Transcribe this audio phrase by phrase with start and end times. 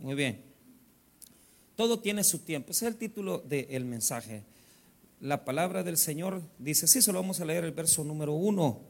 [0.00, 0.40] Muy bien.
[1.76, 2.72] Todo tiene su tiempo.
[2.72, 4.42] Ese es el título del mensaje.
[5.20, 8.80] La palabra del Señor dice, sí, solo vamos a leer el verso número uno.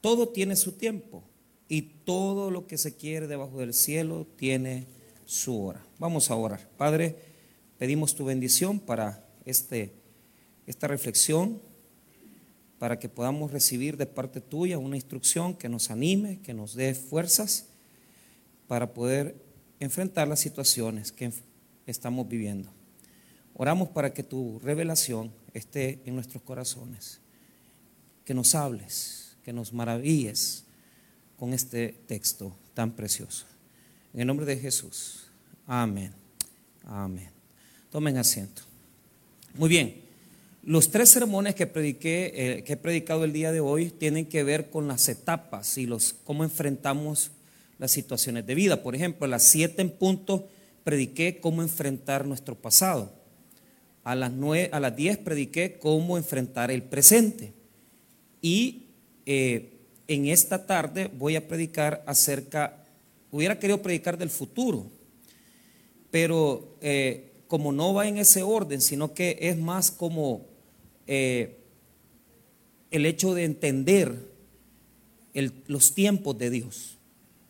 [0.00, 1.22] Todo tiene su tiempo
[1.68, 4.86] y todo lo que se quiere debajo del cielo tiene
[5.26, 5.84] su hora.
[5.98, 6.66] Vamos a orar.
[6.78, 7.16] Padre,
[7.78, 9.92] pedimos tu bendición para este,
[10.66, 11.60] esta reflexión,
[12.78, 16.94] para que podamos recibir de parte tuya una instrucción que nos anime, que nos dé
[16.94, 17.66] fuerzas
[18.68, 19.45] para poder
[19.80, 21.32] enfrentar las situaciones que
[21.86, 22.70] estamos viviendo.
[23.54, 27.20] Oramos para que tu revelación esté en nuestros corazones,
[28.24, 30.64] que nos hables, que nos maravilles
[31.38, 33.46] con este texto tan precioso.
[34.12, 35.28] En el nombre de Jesús.
[35.66, 36.12] Amén.
[36.84, 37.30] Amén.
[37.90, 38.62] Tomen asiento.
[39.54, 40.02] Muy bien.
[40.62, 44.42] Los tres sermones que prediqué, eh, que he predicado el día de hoy, tienen que
[44.42, 47.30] ver con las etapas y los cómo enfrentamos
[47.78, 48.82] las situaciones de vida.
[48.82, 50.48] Por ejemplo, a las siete en punto
[50.84, 53.12] prediqué cómo enfrentar nuestro pasado.
[54.04, 57.52] A las, nueve, a las 10 prediqué cómo enfrentar el presente.
[58.40, 58.84] Y
[59.26, 59.72] eh,
[60.06, 62.84] en esta tarde voy a predicar acerca,
[63.32, 64.86] hubiera querido predicar del futuro,
[66.12, 70.46] pero eh, como no va en ese orden, sino que es más como
[71.08, 71.58] eh,
[72.92, 74.14] el hecho de entender
[75.66, 76.95] los tiempos de Dios.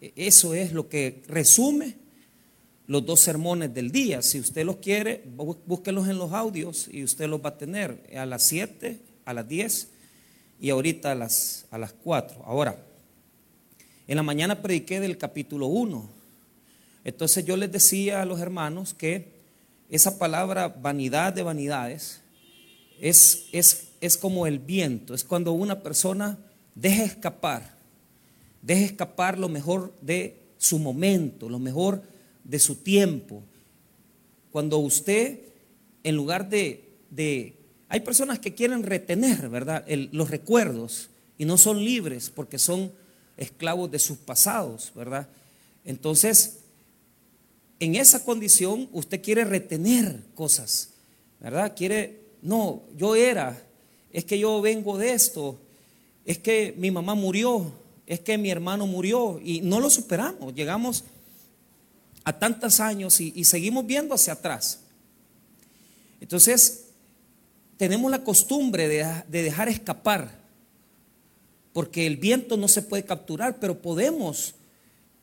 [0.01, 1.97] E, eso es lo que resume
[2.87, 4.23] los dos sermones del día.
[4.23, 8.27] Si usted los quiere, búsquelos en los audios y usted los va a tener a
[8.27, 9.89] las 7, a las 10
[10.61, 12.45] y ahorita a las, a las 4.
[12.45, 12.79] Ahora,
[14.07, 16.09] en la mañana prediqué del capítulo 1.
[17.05, 19.37] Entonces yo les decía a los hermanos que
[19.91, 22.21] esa palabra vanidad de vanidades
[23.01, 26.39] es, es, es como el viento, es cuando una persona
[26.75, 27.76] deja escapar,
[28.63, 32.03] deja escapar lo mejor de su momento, lo mejor
[32.45, 33.43] de su tiempo.
[34.51, 35.41] Cuando usted,
[36.03, 37.55] en lugar de, de
[37.89, 42.93] hay personas que quieren retener, ¿verdad?, los recuerdos y no son libres porque son
[43.37, 45.29] esclavos de sus pasados, ¿verdad?
[45.85, 46.59] Entonces,
[47.79, 50.91] en esa condición usted quiere retener cosas,
[51.41, 51.75] ¿verdad?
[51.77, 53.63] Quiere, no, yo era,
[54.13, 55.59] es que yo vengo de esto,
[56.25, 57.71] es que mi mamá murió,
[58.07, 61.05] es que mi hermano murió y no lo superamos, llegamos
[62.25, 64.81] a tantos años y, seguimos viendo hacia atrás.
[66.21, 66.87] Entonces,
[67.77, 70.39] tenemos la costumbre de, dejar escapar,
[71.73, 74.55] porque el viento no se puede capturar, pero podemos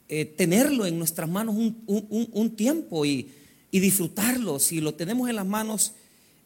[0.08, 3.32] eh, tenerlo en nuestras manos un, tiempo y,
[3.72, 4.60] disfrutarlo.
[4.60, 5.94] Si lo tenemos en las manos,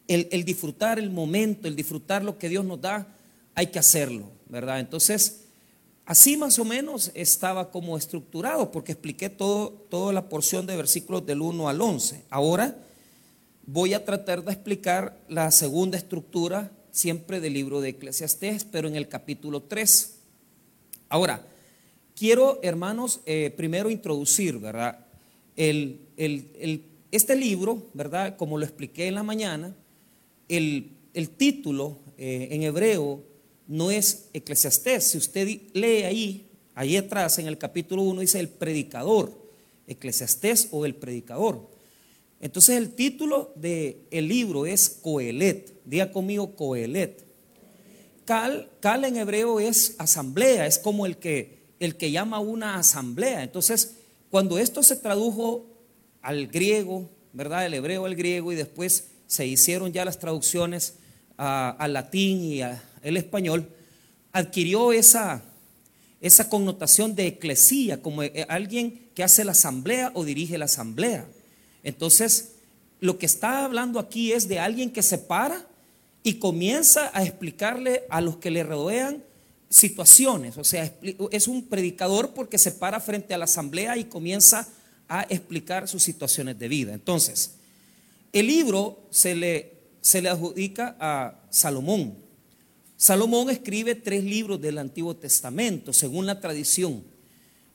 [0.06, 3.06] el, el, disfrutar el momento, el disfrutar lo que Dios nos da,
[3.54, 4.80] hay que hacerlo, ¿verdad?
[4.80, 5.47] Entonces,
[6.08, 11.26] Así más o menos estaba como estructurado, porque expliqué todo, toda la porción de versículos
[11.26, 12.24] del 1 al 11.
[12.30, 12.78] Ahora
[13.66, 18.96] voy a tratar de explicar la segunda estructura siempre del libro de Eclesiastés, pero en
[18.96, 20.14] el capítulo 3.
[21.10, 21.46] Ahora,
[22.16, 25.04] quiero, hermanos, eh, primero introducir, ¿verdad?
[25.56, 26.00] El,
[27.10, 28.38] este libro, ¿verdad?
[28.38, 29.76] Como lo expliqué en la mañana,
[30.48, 30.96] el,
[31.36, 33.27] título eh, en hebreo
[33.68, 35.04] no es Eclesiastés.
[35.04, 39.30] Si usted lee ahí, ahí atrás en el capítulo 1 dice el predicador,
[39.86, 41.68] Eclesiastés o el predicador.
[42.40, 45.74] Entonces el título del libro es Coelet.
[45.84, 47.24] Diga conmigo Coelet.
[48.24, 53.42] Cal, cal en hebreo es asamblea, es como el que, el que llama una asamblea.
[53.42, 53.96] Entonces,
[54.30, 55.66] cuando esto se tradujo
[56.20, 57.66] al griego, ¿verdad?
[57.66, 60.94] El hebreo al griego y después se hicieron ya las traducciones
[61.38, 63.68] al latín y a, el español,
[64.32, 65.42] adquirió esa,
[66.48, 71.26] connotación de eclesía, como eh, alguien que hace la asamblea o dirige la asamblea.
[71.82, 72.52] Entonces,
[73.00, 75.66] lo que está hablando aquí es de alguien que se para
[76.22, 79.22] y comienza a explicarle a los que le rodean
[79.70, 80.56] situaciones.
[80.58, 80.92] O sea,
[81.30, 84.68] es un predicador porque se para frente a la asamblea y comienza
[85.08, 86.92] a explicar sus situaciones de vida.
[86.92, 87.52] Entonces,
[88.32, 92.27] el libro se le adjudica a Salomón.
[92.98, 97.04] Salomón escribe tres libros del Antiguo Testamento, según la tradición.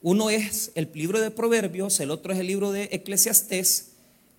[0.02, 3.92] Uno es el libro de Proverbios, el otro es el libro de Eclesiastés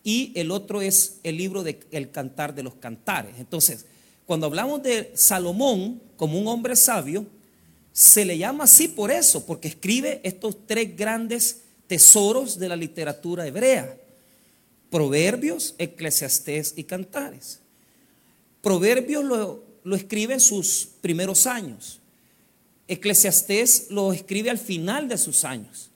[0.02, 3.36] y el otro es el libro de El Cantar de los Cantares.
[3.38, 3.86] Entonces,
[4.26, 7.26] cuando hablamos de Salomón como un hombre sabio,
[7.90, 13.46] se le llama así por eso, porque escribe estos tres grandes tesoros de la literatura
[13.46, 13.96] hebrea.
[14.90, 17.60] Proverbios, Eclesiastés y Cantares.
[18.60, 22.00] Proverbios lo lo escribe en sus primeros años.
[22.88, 25.90] Eclesiastés lo escribe al final de sus años.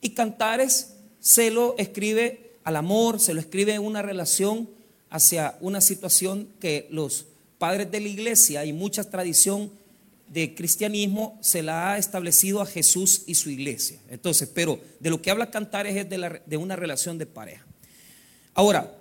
[0.00, 4.68] Y Cantares se lo escribe al amor, se lo escribe en una relación
[5.10, 7.26] hacia una situación que los
[7.58, 9.70] padres de la iglesia y mucha tradición
[10.28, 13.98] de cristianismo se la ha establecido a Jesús y su iglesia.
[14.08, 17.66] Entonces, pero de lo que habla Cantares es de, de una relación de pareja.
[18.54, 18.96] Ahora,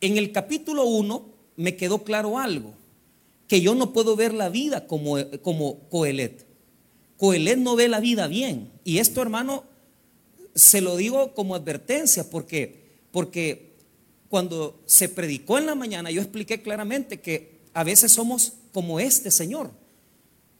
[0.00, 2.74] en el capítulo 1 me quedó claro algo,
[3.48, 6.46] que yo no puedo ver la vida como, como Coelet.
[7.16, 8.70] Coelet no ve la vida bien.
[8.84, 9.64] Y esto, hermano,
[10.54, 13.74] se lo digo como advertencia, porque, porque
[14.28, 19.30] cuando se predicó en la mañana, yo expliqué claramente que a veces somos como este
[19.30, 19.70] Señor.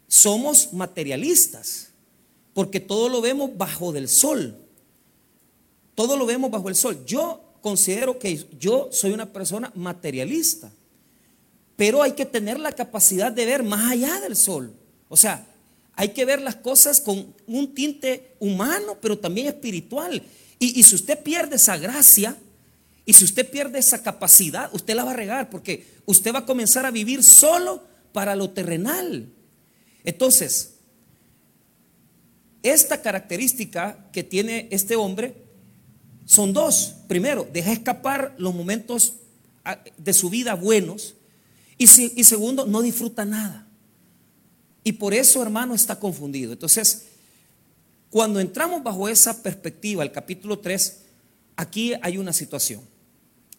[0.07, 1.91] Somos materialistas,
[2.55, 4.57] porque todo lo vemos bajo del sol.
[5.95, 7.05] Todo lo vemos bajo el sol.
[7.05, 10.73] Yo considero que yo soy una persona materialista,
[11.79, 14.75] pero hay que tener la capacidad de ver más allá del sol.
[15.09, 15.47] O sea,
[15.95, 20.21] hay que ver las cosas con un tinte humano, pero también espiritual.
[20.59, 22.37] Y, si usted pierde esa gracia,
[23.07, 26.47] y si usted pierde esa capacidad, usted la va a regar, porque usted va a
[26.47, 29.29] comenzar a vivir solo para lo terrenal.
[30.03, 30.79] Entonces,
[32.65, 35.37] esta característica que tiene este hombre
[36.27, 36.97] son dos.
[37.07, 39.15] Primero, deja escapar los momentos
[39.65, 41.15] ah, de su vida buenos.
[41.79, 43.67] Y, segundo, no disfruta nada.
[44.83, 46.53] Y por eso, hermano, está confundido.
[46.53, 47.07] Entonces,
[48.11, 50.99] cuando entramos bajo esa perspectiva, el capítulo 3,
[51.55, 52.81] aquí hay una situación.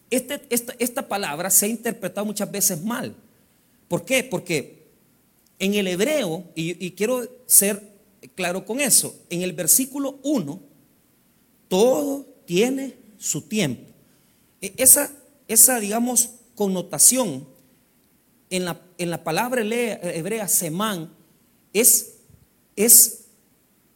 [0.09, 0.41] Este,
[0.79, 3.15] esta, palabra se ha interpretado muchas veces mal.
[3.87, 4.23] ¿Por qué?
[4.23, 4.87] Porque
[5.57, 7.81] en el hebreo, y, y quiero ser
[8.35, 10.59] claro con eso, en el versículo 1,
[11.69, 13.89] todo tiene su tiempo.
[14.61, 15.09] E, esa,
[15.47, 17.47] esa digamos, connotación
[18.49, 21.11] en la, en la palabra hebrea semán
[21.73, 22.15] es,
[22.75, 23.25] es,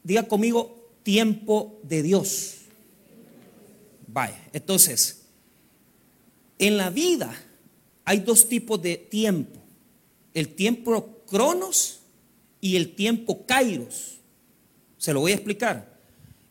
[0.03, 2.55] diga conmigo, tiempo de Dios.
[4.07, 5.23] Vaya, entonces,
[6.59, 7.35] en la vida
[8.05, 9.59] hay dos tipos de tiempo.
[10.33, 11.99] El tiempo cronos
[12.61, 14.19] y el tiempo kairos.
[14.97, 15.99] Se lo voy a explicar.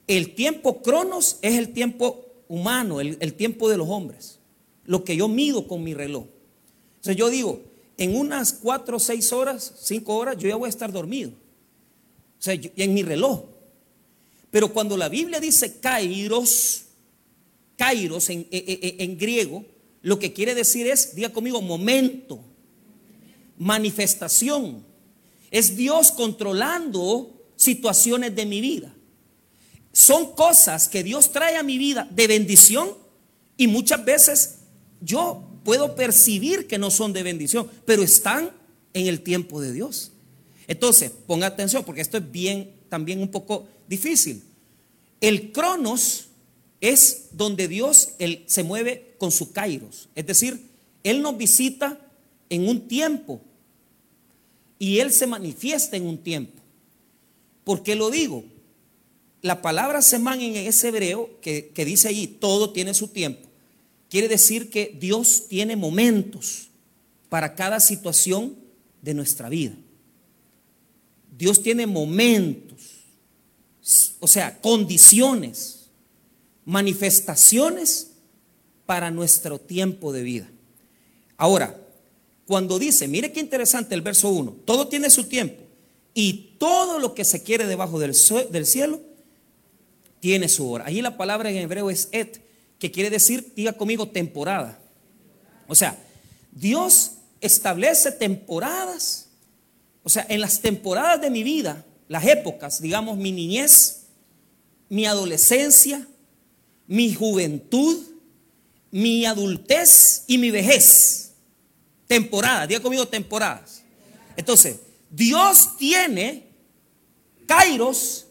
[0.06, 4.38] El tiempo cronos es el tiempo humano, el, tiempo de los hombres,
[4.84, 6.26] lo que yo mido con mi reloj.
[6.96, 7.62] Entonces yo digo,
[8.02, 11.31] en unas cuatro, seis horas, cinco horas, yo ya voy a estar dormido.
[11.31, 13.44] O sea, en mi reloj.
[14.50, 16.84] Pero cuando la Biblia dice kairos,
[17.76, 19.64] kairos en, en griego,
[20.02, 22.44] lo que quiere decir es, diga conmigo, momento,
[23.58, 24.84] manifestación.
[25.50, 28.94] Es Dios controlando situaciones de mi vida
[29.93, 32.90] son cosas que Dios trae a mi vida de bendición
[33.56, 34.58] y muchas veces
[35.00, 38.50] yo puedo percibir que no son de bendición, pero están
[38.94, 40.12] en el tiempo de Dios.
[40.66, 44.42] Entonces, ponga atención porque esto es bien también un poco difícil.
[45.20, 46.26] El cronos
[46.80, 50.68] es donde Dios él, se mueve con su kairos, es decir,
[51.04, 51.98] él nos visita
[52.48, 53.40] en un tiempo
[54.78, 56.60] y él se manifiesta en un tiempo.
[57.64, 58.44] ¿Por qué lo digo?
[59.42, 63.48] la palabra semán en ese hebreo, que, dice ahí, todo tiene su tiempo,
[64.12, 66.68] quiere decir que Dios tiene momentos
[67.30, 68.58] para cada situación
[69.00, 69.72] de nuestra vida.
[71.34, 72.78] Dios tiene momentos,
[74.20, 75.86] o sea, condiciones,
[76.66, 78.10] manifestaciones
[78.84, 80.50] para nuestro tiempo de vida.
[81.38, 81.82] Ahora,
[82.46, 85.62] cuando dice, mire qué interesante el verso 1, todo tiene su tiempo
[86.12, 88.14] y todo lo que se quiere debajo del,
[88.50, 89.00] del cielo
[90.20, 90.84] tiene su hora.
[90.84, 92.42] Allí la palabra en hebreo es et,
[92.82, 94.77] que quiere decir, diga conmigo, temporada.
[95.69, 95.96] O sea,
[96.51, 99.29] Dios establece temporadas.
[100.03, 104.06] O sea, en las temporadas de mi vida, las épocas, digamos, mi niñez,
[104.89, 106.08] mi adolescencia,
[106.89, 108.03] mi juventud,
[108.91, 111.34] mi adultez y mi vejez.
[112.08, 113.84] Temporadas, diga conmigo temporadas.
[114.36, 116.48] Entonces, Dios tiene
[117.46, 118.27] kairos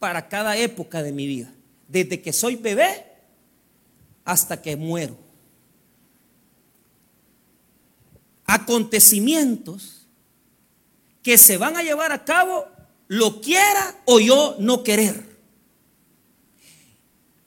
[0.00, 1.54] para cada época de mi vida,
[1.86, 3.09] desde que soy bebé
[4.30, 5.16] hasta que muero.
[8.46, 10.06] Acontecimientos
[11.20, 12.68] que se van a llevar a cabo,
[13.08, 15.28] lo quiera o yo no querer.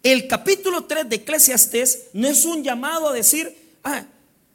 [0.04, 4.06] El capítulo 3 de Eclesiastes no es un llamado a decir, ah,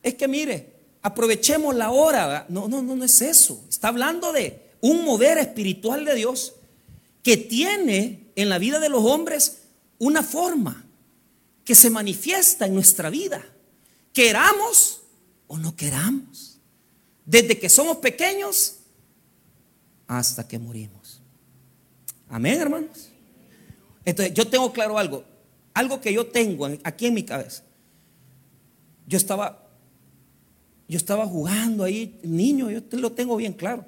[0.03, 2.45] es que mire, aprovechemos la hora.
[2.51, 3.65] No, no, no, no es eso.
[3.71, 6.53] Está hablando de un mover espiritual de Dios
[7.23, 9.63] que tiene en la vida de los hombres
[9.99, 10.88] una forma
[11.69, 13.45] que se manifiesta en nuestra vida,
[14.15, 15.03] queramos
[15.49, 16.59] o no queramos,
[17.27, 18.79] desde que somos pequeños
[20.07, 21.21] hasta que morimos.
[22.31, 23.11] Amén, hermanos.
[24.03, 25.27] Entonces, yo tengo claro algo.
[25.75, 27.65] algo que yo tengo aquí en mi cabeza.
[29.07, 29.69] Yo estaba,
[30.89, 33.85] yo estaba jugando ahí, niño, yo lo tengo bien claro.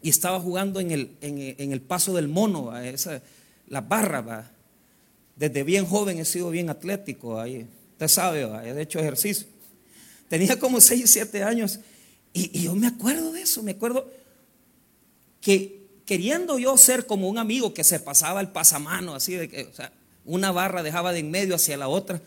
[0.00, 3.20] Y estaba jugando en el, en, el paso del mono, esa,
[3.68, 4.50] la barra.
[5.36, 7.66] Desde bien joven he sido bien atlético ahí.
[7.92, 9.46] Usted sabe, he hecho ejercicio.
[10.28, 11.78] Tenía como 6, 7 años.
[12.32, 13.62] Y, yo me acuerdo de eso.
[13.62, 14.10] Me acuerdo
[15.40, 19.64] que queriendo yo ser como un amigo que se pasaba el pasamano, así de que,
[19.64, 19.92] o sea,
[20.24, 22.20] una barra dejaba de en medio hacia la otra.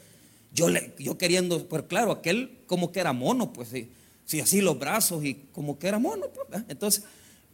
[0.54, 4.80] Yo, le, yo queriendo, pues claro, aquel como que era mono, pues sí, así los
[4.80, 6.28] brazos y como que era mono.
[6.28, 7.04] Pues, entonces,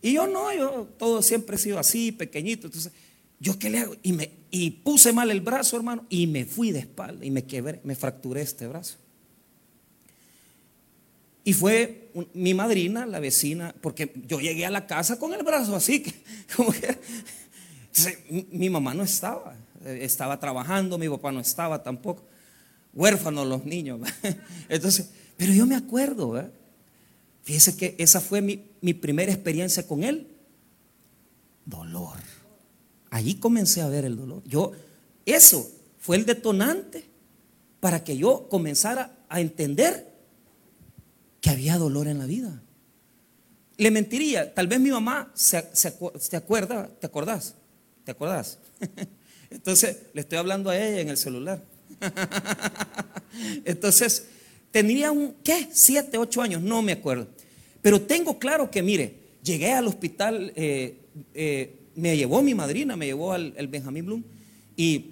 [0.01, 2.67] y yo no, yo todo siempre he sido así, pequeñito.
[2.67, 2.91] Entonces,
[3.39, 3.95] ¿Yo qué le hago?
[4.01, 7.43] Y, me, y puse mal el brazo, hermano, y me fui de espalda y me
[7.43, 8.97] quebré, me fracturé este brazo.
[11.43, 15.75] Y fue mi madrina, la vecina, porque yo llegué a la casa con el brazo
[15.75, 16.03] así,
[16.55, 16.97] como que
[18.51, 22.25] mi mamá no estaba, estaba trabajando, mi papá no estaba tampoco,
[22.93, 23.99] huérfanos los niños.
[24.69, 26.49] Entonces, pero yo me acuerdo, ¿eh?
[27.43, 30.27] fíjese que esa fue mi, mi primera experiencia con él,
[31.65, 32.17] dolor.
[33.15, 34.43] Allí comencé a ver el dolor.
[34.45, 34.73] Yo,
[35.25, 37.05] eso fue el detonante
[37.79, 40.05] para que yo comenzara a entender
[41.39, 42.61] que había dolor en la vida.
[43.77, 45.55] Le mentiría, tal vez mi mamá se,
[46.35, 47.55] acuerda, ¿te acordás?
[48.03, 48.59] ¿Te acordás?
[49.49, 51.63] Entonces, le estoy hablando a ella en el celular.
[53.63, 54.25] Entonces,
[54.71, 55.69] tenía un, ¿qué?
[55.71, 57.29] Siete, ocho años, no me acuerdo.
[57.81, 60.97] Pero tengo claro que, mire, llegué al hospital eh,
[61.33, 64.23] eh, me llevó mi madrina, me llevó al Benjamín Bloom
[64.75, 65.11] y,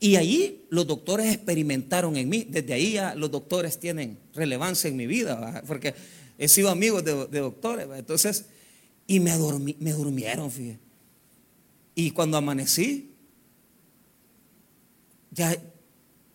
[0.00, 2.46] y ahí los doctores experimentaron en mí.
[2.48, 5.94] Desde ahí ya los doctores tienen relevancia en mi vida, porque
[6.38, 7.86] he sido amigo de, doctores.
[7.94, 8.46] Entonces,
[9.06, 9.36] y me,
[9.78, 10.80] me durmieron, fíjate.
[11.94, 13.10] Y cuando amanecí,
[15.30, 15.54] ya,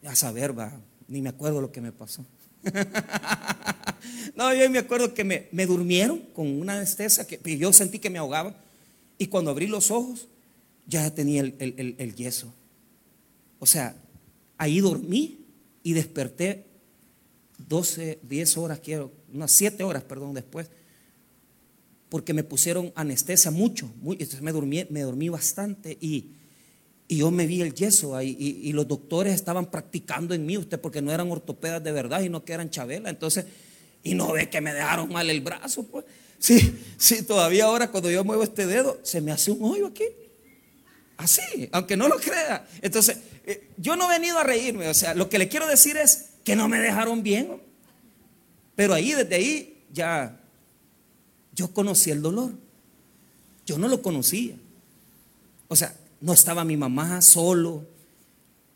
[0.03, 2.23] a saber, va, ni me acuerdo lo que me pasó.
[4.35, 8.09] no, yo me acuerdo que me, me durmieron con una anestesia que yo sentí que
[8.09, 8.55] me ahogaba.
[9.17, 10.27] Y cuando abrí los ojos,
[10.88, 12.53] ya tenía el, yeso.
[13.59, 13.95] O sea,
[14.57, 15.39] ahí dormí
[15.83, 16.65] y desperté
[17.67, 20.69] 12, 10 horas, quiero, unas 7 horas, perdón, después,
[22.09, 26.33] porque me pusieron anestesia mucho, entonces me dormí, me dormí bastante y,
[27.09, 31.01] yo me vi el yeso ahí y, los doctores estaban practicando en mí, usted, porque
[31.01, 33.45] no eran ortopedas de verdad y no que eran chabela, entonces,
[34.03, 36.05] y no ve que me dejaron mal el brazo, pues.
[36.39, 40.06] Sí, sí, todavía ahora cuando yo muevo este dedo, se me hace un hoyo aquí.
[41.17, 42.67] Así, aunque no lo crea.
[42.82, 45.98] Entonces, eh, yo no he venido a reírme, o sea, lo que le quiero decir
[45.98, 47.62] es que no me dejaron bien.
[48.75, 50.39] Pero ahí, desde ahí, ya
[51.53, 52.51] yo conocí el dolor.
[53.65, 54.56] Yo no lo conocía.
[55.67, 57.86] O sea, no estaba mi mamá solo.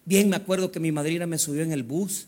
[0.03, 2.27] Bien me acuerdo que mi madrina me subió en el bus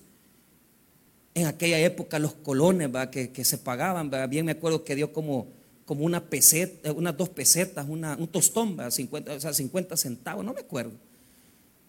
[1.35, 5.47] en aquella época los colones Que, se pagaban, bien me acuerdo que dio como,
[5.85, 10.53] como una peseta, unas dos pesetas, una, un tostón, 50, o sea, 50 centavos, no
[10.53, 10.93] me acuerdo.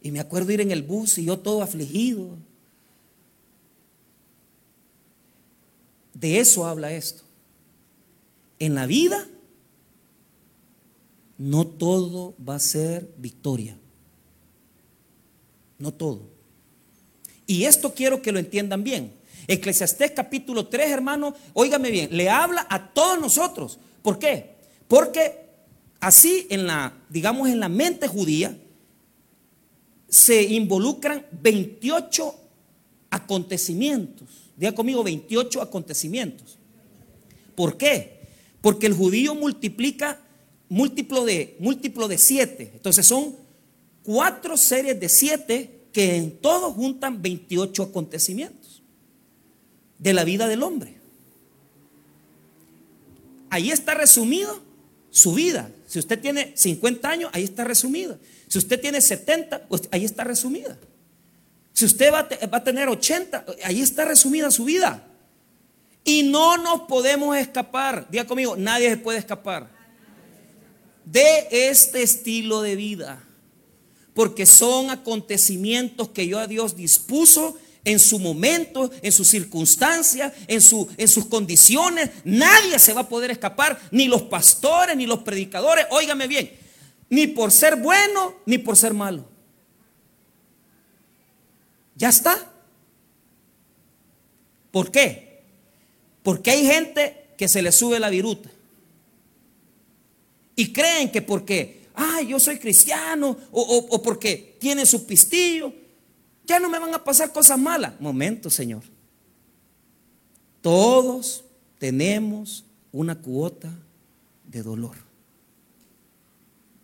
[0.00, 2.36] Y me acuerdo ir en el bus y yo todo afligido.
[6.12, 7.22] De eso habla esto.
[8.58, 9.26] En la vida
[11.38, 13.76] no todo va a ser victoria.
[15.78, 16.22] No todo.
[17.46, 19.12] Y esto quiero que lo entiendan bien.
[19.46, 23.78] Eclesiastés capítulo 3, hermano, óigame bien, le habla a todos nosotros.
[24.02, 24.54] ¿Por qué?
[24.88, 25.46] Porque
[26.00, 28.56] así en la, digamos, en la mente judía
[30.08, 32.34] se involucran 28
[33.10, 34.28] acontecimientos.
[34.56, 36.58] Diga conmigo, 28 acontecimientos.
[37.54, 38.20] ¿Por qué?
[38.60, 40.20] Porque el judío multiplica
[40.68, 42.72] múltiplo de, múltiplo de 7.
[42.74, 43.36] Entonces son
[44.02, 48.63] cuatro series de 7 que en todo juntan 28 acontecimientos
[49.98, 50.94] de la vida del hombre.
[53.50, 54.60] Ahí está resumido
[55.10, 55.70] su vida.
[55.86, 58.18] Si usted tiene 50 años, ahí está resumida.
[58.48, 60.76] Si usted tiene 70, pues ahí está resumida.
[61.72, 65.06] Si usted va a, tener 80, ahí está resumida su vida.
[66.04, 68.06] Y no nos podemos escapar.
[68.10, 69.70] Diga conmigo, nadie se puede escapar
[71.04, 73.24] de este estilo de vida.
[74.14, 80.60] Porque son acontecimientos que yo a Dios dispuso en su momento, en sus circunstancias, en,
[80.60, 82.10] su, en sus condiciones.
[82.24, 85.86] Nadie se va a poder escapar, ni los pastores, ni los predicadores.
[85.90, 86.50] Óigame bien,
[87.10, 89.24] ni por ser bueno, ni por ser malo.
[91.94, 92.50] Ya está.
[94.70, 95.42] ¿Por qué?
[96.22, 98.50] Porque hay gente que se le sube la viruta.
[100.56, 103.60] Y creen que porque, ay, yo soy cristiano, o,
[103.90, 105.72] o porque tiene su pistillo,
[106.46, 107.98] Ya no me van a pasar cosas malas.
[108.00, 108.82] Momento, Señor.
[110.60, 111.44] Todos
[111.78, 113.70] tenemos una cuota
[114.44, 114.96] de dolor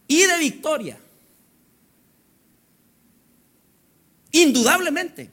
[0.07, 0.99] y de victoria.
[4.33, 5.31] Indudablemente.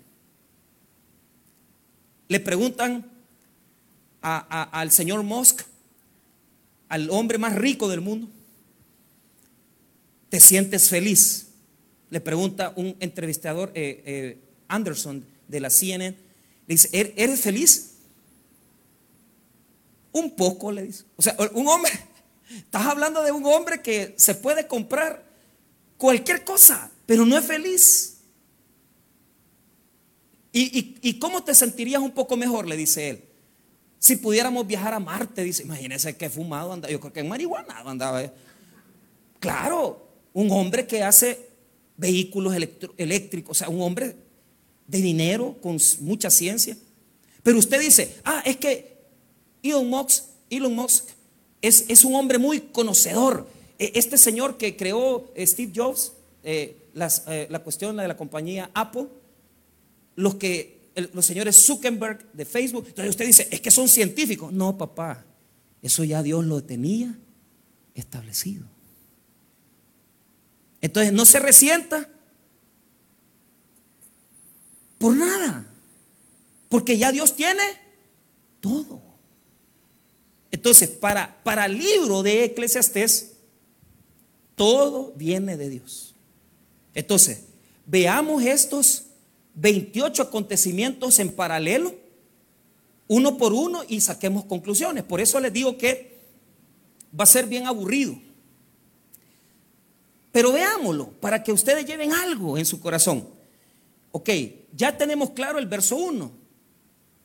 [2.27, 3.05] Le preguntan
[4.21, 5.61] al señor Musk,
[6.89, 8.27] al hombre más rico del mundo,
[10.29, 11.46] ¿te sientes feliz?
[12.09, 14.37] Le pregunta un entrevistador, eh, eh,
[14.67, 16.15] Anderson, de la CNN,
[16.67, 17.95] le dice, ¿Er-, ¿eres feliz?
[20.11, 21.03] Un poco, le dice.
[21.15, 21.91] O sea, un hombre,
[22.49, 25.23] estás hablando de un hombre que se puede comprar
[25.97, 28.17] cualquier cosa, pero no es feliz.
[30.59, 32.67] ¿Y, cómo te sentirías un poco mejor?
[32.67, 33.23] Le dice él.
[33.99, 37.79] Si pudiéramos viajar a Marte, dice, imagínese que fumado andaba, yo creo que en marihuana
[37.85, 38.23] andaba.
[38.23, 38.31] ¿eh?
[39.39, 41.46] Claro, un hombre que hace
[41.97, 42.55] vehículos
[42.97, 44.15] eléctricos, o sea, un hombre
[44.87, 46.77] de dinero, con mucha ciencia.
[47.43, 48.97] Pero usted dice, ah, es que
[49.63, 51.05] Elon Musk, Elon Musk
[51.61, 53.47] es, es un hombre muy conocedor.
[53.79, 56.13] E, este señor que creó eh, Steve Jobs,
[56.43, 59.07] eh, la cuestión de la compañía Apple,
[60.15, 60.77] los que
[61.13, 62.85] los señores Zuckerberg de Facebook.
[62.87, 64.51] Entonces usted dice, es que son científicos.
[64.51, 65.25] No, papá,
[65.81, 67.15] eso ya Dios lo tenía
[67.93, 68.65] establecido.
[70.87, 72.07] Entonces no se resienta
[74.97, 75.69] por nada,
[76.69, 77.61] porque ya Dios tiene
[78.61, 79.01] todo.
[80.49, 83.33] Entonces, para, para el libro de Eclesiastés,
[84.55, 86.15] todo viene de Dios.
[86.93, 87.41] Entonces,
[87.85, 89.07] veamos estos
[89.55, 91.95] 28 acontecimientos en paralelo,
[93.09, 95.03] uno por uno, y saquemos conclusiones.
[95.03, 96.15] Por eso les digo que
[97.13, 98.26] va a ser bien aburrido.
[100.37, 103.27] Pero veámoslo, para que ustedes lleven algo en su corazón.
[104.11, 104.29] Ok,
[104.71, 106.31] ya tenemos claro el verso 1,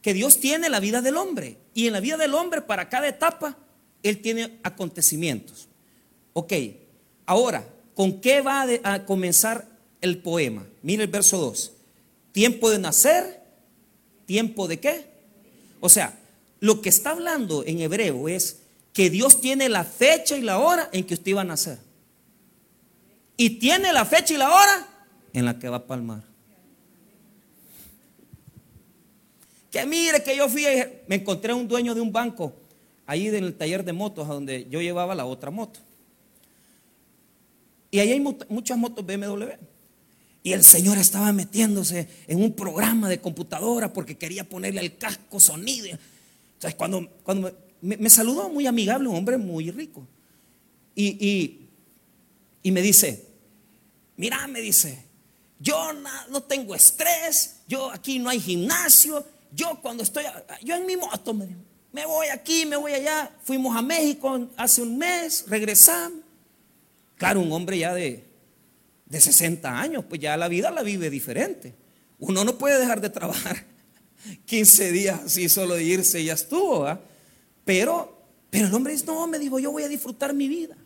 [0.00, 1.59] que Dios tiene la vida del hombre.
[1.75, 3.59] Y en la vida del hombre, para cada etapa,
[4.03, 5.68] Él tiene acontecimientos.
[6.33, 6.55] Ok,
[7.27, 9.68] ahora, ¿con qué va a comenzar
[10.01, 10.66] el poema?
[10.81, 11.70] Mire el verso 2.
[12.33, 13.42] Tiempo de nacer,
[14.25, 15.05] tiempo de qué.
[15.81, 16.18] O sea,
[16.61, 18.61] lo que está hablando en hebreo es
[18.94, 21.91] que Dios tiene la fecha y la hora en que usted iba a nacer.
[23.42, 24.87] Y tiene la fecha y la hora
[25.33, 26.22] en la que va a palmar.
[29.68, 30.64] Que mire que yo fui,
[31.09, 32.55] me encontré un dueño de un banco
[33.05, 35.81] ahí en el taller de motos, a donde yo llevaba la otra moto.
[37.90, 39.55] Y ahí hay muchas motos BMW.
[40.44, 45.40] Y el Señor estaba metiéndose en un programa de computadora porque quería ponerle el casco
[45.40, 45.88] sonido.
[45.88, 50.07] Entonces, cuando, cuando me, saludó muy amigable, un hombre muy rico.
[50.94, 51.59] Y,
[52.62, 53.32] y, me dice,
[54.16, 55.05] mira, me dice,
[55.59, 55.92] yo
[56.31, 60.25] no, tengo estrés, yo aquí no hay gimnasio, yo cuando estoy,
[60.62, 61.48] yo en mi moto me,
[61.92, 63.31] me voy aquí, me voy allá.
[63.44, 66.20] Fuimos a México hace un mes, regresamos.
[67.16, 68.33] Claro, un hombre ya de
[69.12, 71.75] de 60 años, pues ya la vida la vive diferente.
[72.18, 73.66] Uno no puede dejar de trabajar
[74.46, 76.98] 15 días así solo de irse ya estuvo.
[77.66, 80.79] Pero, pero el hombre dice, no, me dijo, yo voy a disfrutar mi vida.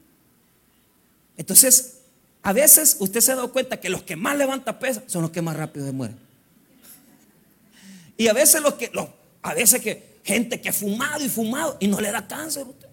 [1.36, 2.00] Entonces,
[2.46, 5.32] a veces usted se ha dado cuenta que los que más levantan pesas son los
[5.32, 6.16] que más rápido se mueren.
[8.16, 8.88] Y a veces los que,
[9.42, 12.64] a veces que gente que ha fumado y fumado y no le da cáncer.
[12.64, 12.86] Usted.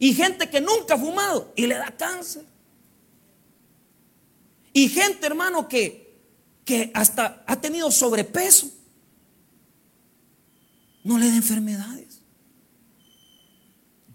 [0.00, 2.42] Y gente que nunca ha fumado y le da cáncer.
[4.72, 6.18] Y gente, hermano, que,
[6.64, 8.72] que hasta ha tenido sobrepeso.
[11.04, 12.22] No le da enfermedades.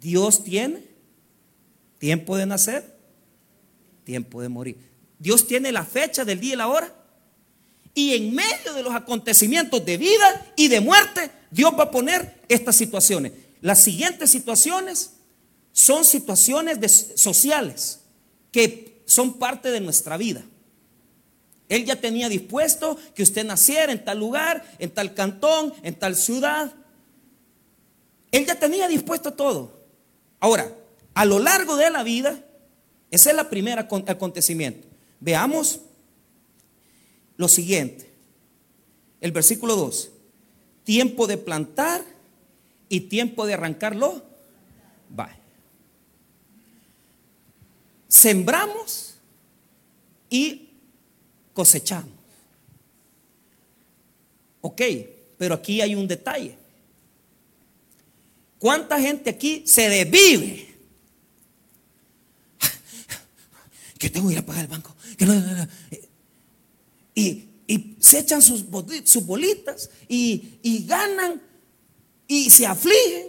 [0.01, 0.85] Dios tiene
[1.97, 2.92] tiempo de nacer,
[4.03, 4.77] tiempo de morir.
[5.19, 6.93] Dios tiene la fecha del día y la hora.
[7.95, 12.41] Y en medio de los acontecimientos de vida y de muerte, Dios va a poner
[12.49, 13.31] estas situaciones.
[13.61, 15.11] Las siguientes situaciones
[15.71, 17.99] son situaciones sociales
[18.51, 20.43] que son parte de nuestra vida.
[21.69, 26.15] Él ya tenía dispuesto que usted naciera en tal lugar, en tal cantón, en tal
[26.15, 26.71] ciudad.
[28.31, 29.83] Él ya tenía dispuesto todo.
[30.39, 30.71] Ahora,
[31.13, 32.43] a lo largo de la vida,
[33.15, 34.87] ese es el primer acontecimiento.
[35.19, 35.79] Veamos
[37.37, 38.09] lo siguiente.
[39.21, 40.09] El versículo 2.
[40.83, 42.03] Tiempo de plantar
[42.89, 44.23] y tiempo de arrancarlo.
[45.17, 45.43] Va
[48.13, 49.15] sembramos
[50.29, 50.69] y
[51.53, 52.11] cosechamos.
[54.61, 54.81] Ok,
[55.37, 56.55] pero aquí hay un detalle.
[58.59, 60.72] ¿Cuánta gente aquí se desvive?
[64.03, 64.93] Que tengo que ir a pagar el banco.
[67.15, 71.41] Y, y se echan sus, bolitas y, y ganan
[72.27, 73.27] y se afligen.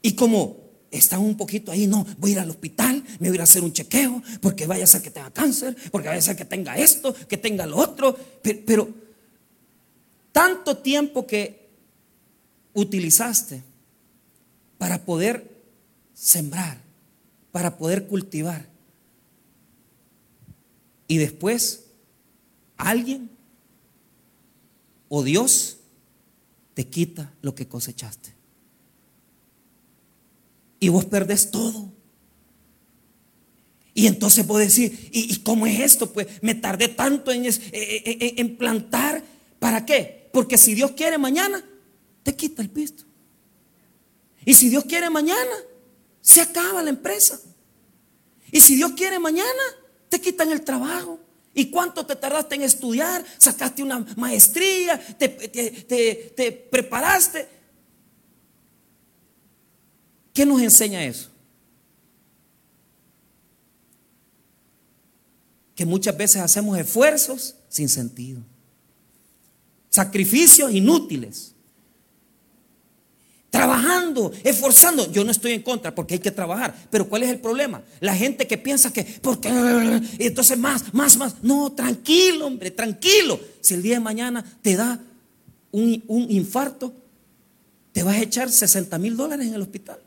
[0.00, 0.56] Y como
[0.90, 3.74] están un poquito ahí, no, voy a ir al hospital, me voy a hacer un
[3.74, 7.14] chequeo, porque vaya a ser que tenga cáncer, porque vaya a ser que tenga esto,
[7.28, 8.16] que tenga lo otro,
[8.64, 8.88] pero
[10.32, 11.68] tanto tiempo que
[12.72, 13.62] utilizaste
[14.78, 15.53] para poder
[16.14, 16.80] sembrar,
[17.52, 18.66] para poder cultivar,
[21.06, 21.84] y después
[22.76, 23.30] alguien
[25.08, 25.78] o Dios
[26.74, 28.34] te quita lo que cosechaste.
[30.80, 31.92] Y vos perdés todo.
[33.94, 36.12] Y entonces vos decir, ¿y, cómo es esto?
[36.12, 39.22] Pues me tardé tanto en, en plantar.
[39.60, 40.28] ¿Para qué?
[40.32, 41.64] Porque si Dios quiere mañana,
[42.24, 43.04] te quita el pisto.
[44.44, 45.54] Y si Dios quiere mañana,
[46.24, 47.38] se acaba la empresa.
[48.50, 49.62] Y si Dios quiere mañana,
[50.08, 51.20] te quitan el trabajo.
[51.52, 53.22] ¿Y cuánto te tardaste en estudiar?
[53.36, 57.46] Sacaste una maestría, te, te, preparaste.
[60.32, 61.30] ¿Qué nos enseña eso?
[65.74, 68.40] Que muchas veces hacemos esfuerzos sin sentido.
[69.90, 71.53] Sacrificios inútiles
[73.54, 75.12] trabajando, esforzando.
[75.12, 76.74] Yo no estoy en contra porque hay que trabajar.
[76.90, 77.84] Pero ¿cuál es el problema?
[78.00, 79.48] La gente que piensa que, porque,
[80.18, 81.36] entonces más, más, más.
[81.40, 83.38] No, tranquilo, hombre, tranquilo.
[83.60, 85.00] Si el día de mañana te da
[85.70, 86.92] un, infarto,
[87.92, 90.00] te vas a echar 60 mil dólares en el hospital.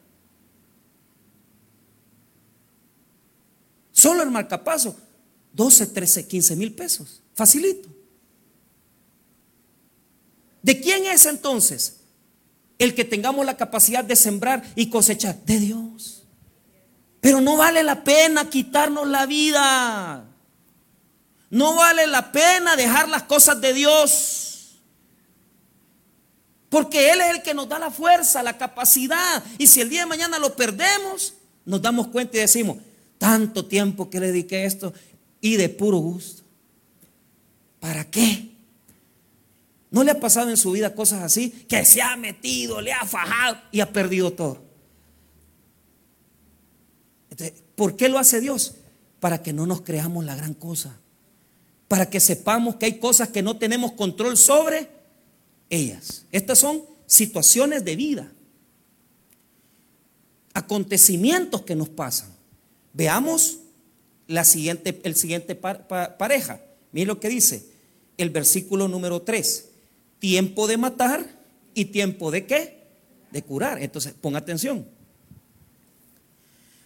[3.93, 4.93] Solo el marcapaso,
[5.53, 7.21] 12, 13, 15 mil pesos.
[7.33, 7.87] Facilito.
[10.61, 11.96] ¿De quién es entonces?
[12.79, 16.23] El que tengamos la capacidad de sembrar y cosechar de Dios.
[17.21, 20.25] Pero no vale la pena quitarnos la vida.
[21.49, 24.77] No vale la pena dejar las cosas de Dios.
[26.69, 29.43] Porque Él es el que nos da la fuerza, la capacidad.
[29.57, 31.33] Y si el día de mañana lo perdemos,
[31.65, 32.77] nos damos cuenta y decimos,
[33.17, 34.93] tanto tiempo que le dediqué a esto
[35.41, 36.43] y de puro gusto.
[37.79, 38.56] ¿Para qué?
[39.89, 41.49] ¿No le ha pasado en su vida cosas así?
[41.49, 44.61] Que se ha metido, le ha fajado y ha perdido todo.
[47.75, 48.75] ¿Por qué lo hace Dios?
[49.19, 50.97] Para que no nos creamos la gran cosa.
[51.87, 54.89] Para que sepamos que hay cosas que no tenemos control sobre
[55.69, 56.25] ellas.
[56.31, 58.31] Estas son situaciones de vida.
[60.53, 62.35] Acontecimientos que nos pasan.
[62.91, 63.59] Veamos
[64.27, 66.59] la siguiente, el siguiente pareja.
[66.91, 67.65] Miren lo que dice
[68.17, 69.69] el versículo número 3
[70.19, 71.25] tiempo de matar
[71.73, 72.87] y tiempo de qué?
[73.31, 73.81] De curar.
[73.81, 74.87] Entonces, pon atención.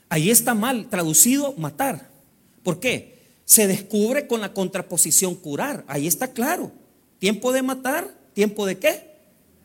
[0.09, 2.09] Ahí está mal traducido matar.
[2.63, 3.19] ¿Por qué?
[3.45, 5.85] Se descubre con la contraposición curar.
[5.87, 6.71] Ahí está claro.
[7.19, 9.15] Tiempo de matar, tiempo de qué?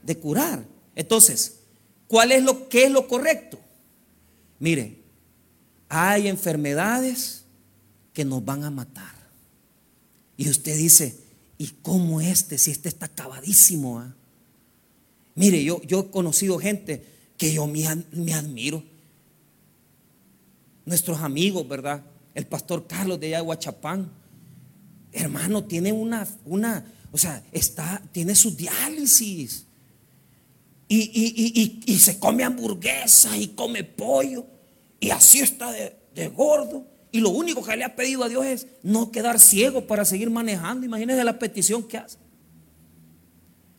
[0.02, 0.64] De curar.
[0.94, 1.60] Entonces,
[2.06, 3.58] ¿cuál es lo que es lo correcto?
[4.58, 4.98] Mire,
[5.88, 7.44] hay enfermedades
[8.12, 9.14] que nos van a matar.
[10.36, 11.16] Y usted dice,
[11.58, 12.58] ¿Y cómo este?
[12.58, 14.00] Si este está acabadísimo.
[14.00, 14.14] ¿ah?
[15.34, 17.04] Mire, yo, he conocido gente
[17.36, 18.82] que yo me, admiro.
[20.84, 22.02] Nuestros amigos, ¿verdad?
[22.34, 24.10] El pastor Carlos de Aguachapán.
[25.12, 29.64] Hermano, tiene una, una, o sea, está, tiene su diálisis.
[30.88, 34.46] Y, y, se come hamburguesa y come pollo.
[35.00, 36.86] Y así está de, de gordo.
[37.16, 40.28] Y lo único que le ha pedido a Dios es no quedar ciego para seguir
[40.28, 40.84] manejando.
[40.84, 42.18] Imagínense la petición que hace.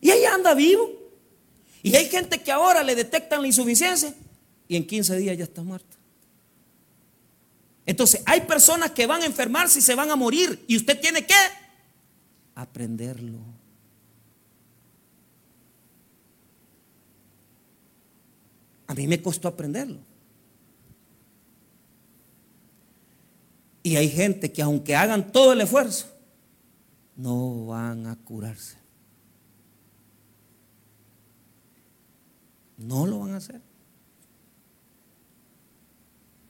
[0.02, 0.90] Y ahí anda vivo.
[1.84, 4.12] Y hay gente que ahora le detectan la insuficiencia
[4.68, 5.96] y en 15 días ya está muerto.
[7.86, 10.66] Entonces, hay personas que van a enfermarse y se van a morir.
[10.68, 11.36] Y usted tiene que
[12.56, 13.38] aprenderlo.
[18.88, 20.00] A mí me costó aprenderlo.
[23.88, 26.08] Y hay gente que aunque hagan todo el esfuerzo,
[27.16, 28.76] no van a curarse.
[32.76, 33.62] No lo van a hacer.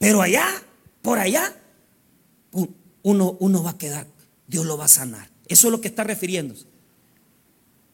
[0.00, 0.48] Pero allá,
[1.00, 1.54] por allá,
[3.04, 4.08] uno, uno va a quedar,
[4.48, 5.30] Dios lo va a sanar.
[5.46, 6.66] Eso es lo que está refiriéndose.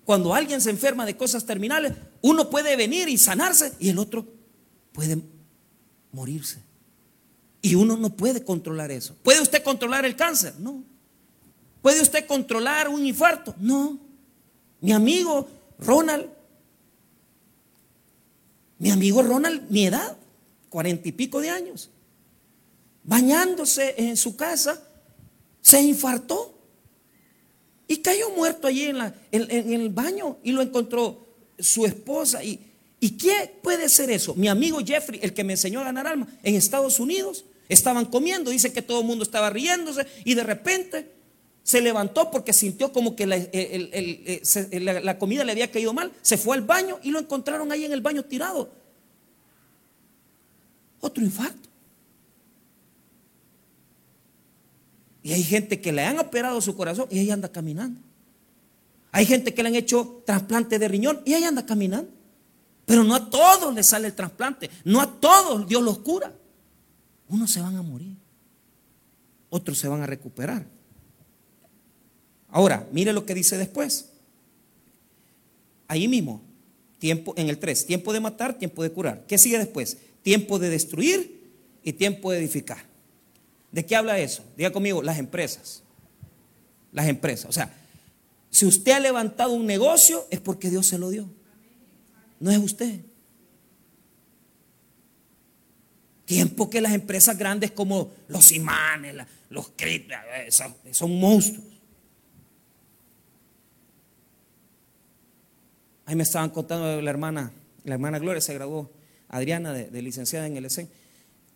[0.07, 4.27] Cuando alguien se enferma de cosas terminales, uno puede venir y sanarse y el otro
[4.93, 5.19] puede
[6.13, 6.63] morirse.
[7.65, 9.17] Y uno no puede controlar eso.
[9.23, 10.53] ¿Puede usted controlar el cáncer?
[10.59, 10.85] No.
[11.81, 13.55] ¿Puede usted controlar un infarto?
[13.59, 13.99] No.
[14.83, 15.49] Mi amigo
[15.79, 16.27] Ronald,
[18.79, 20.15] mi amigo Ronald, mi edad,
[20.69, 21.89] cuarenta y pico de años,
[23.03, 24.87] bañándose en su casa
[25.63, 26.59] se infartó
[27.89, 29.01] y cayó muerto allí en,
[29.33, 31.27] el baño y lo encontró
[31.59, 32.45] su esposa.
[32.45, 32.61] Y,
[33.01, 34.35] ¿Y qué puede ser eso?
[34.35, 38.51] Mi amigo Jeffrey, el que me enseñó a ganar alma, en Estados Unidos, estaban comiendo,
[38.51, 41.11] dice que todo el mundo estaba riéndose y de repente
[41.63, 43.39] se levantó porque sintió como que la,
[45.01, 47.93] la, comida le había caído mal, se fue al baño y lo encontraron ahí en
[47.93, 48.71] el baño tirado.
[51.01, 51.69] Otro infarto.
[55.23, 57.99] Y hay gente que le han operado su corazón y ahí anda caminando.
[59.11, 62.11] Hay gente que le han hecho trasplante de riñón y ahí anda caminando.
[62.85, 64.69] Pero no a todos les sale el trasplante.
[64.85, 66.35] No a todos Dios los cura.
[67.29, 68.17] Unos se van a morir.
[69.51, 70.67] Otros se van a recuperar.
[72.49, 74.11] Ahora, mire lo que dice después.
[75.89, 76.41] Ahí mismo,
[76.99, 79.25] tiempo en el 3, tiempo de matar, tiempo de curar.
[79.27, 79.99] ¿Qué sigue después?
[80.23, 81.51] Tiempo de destruir
[81.83, 82.79] y tiempo de edificar.
[83.71, 84.45] ¿De qué habla eso?
[84.57, 85.83] Diga conmigo, las empresas.
[86.93, 87.47] Las empresas.
[87.49, 87.75] O sea,
[88.51, 91.29] si usted ha levantado un negocio es porque Dios se lo dio.
[92.39, 93.01] No es usted.
[96.25, 99.15] Tiempo que las empresas grandes como los imanes,
[99.51, 99.73] los
[100.49, 101.67] son, son monstruos.
[106.07, 107.53] Ahí me estaban contando la hermana,
[107.85, 108.91] la hermana Gloria se graduó,
[109.29, 110.89] Adriana, de, licenciada en el ESEN,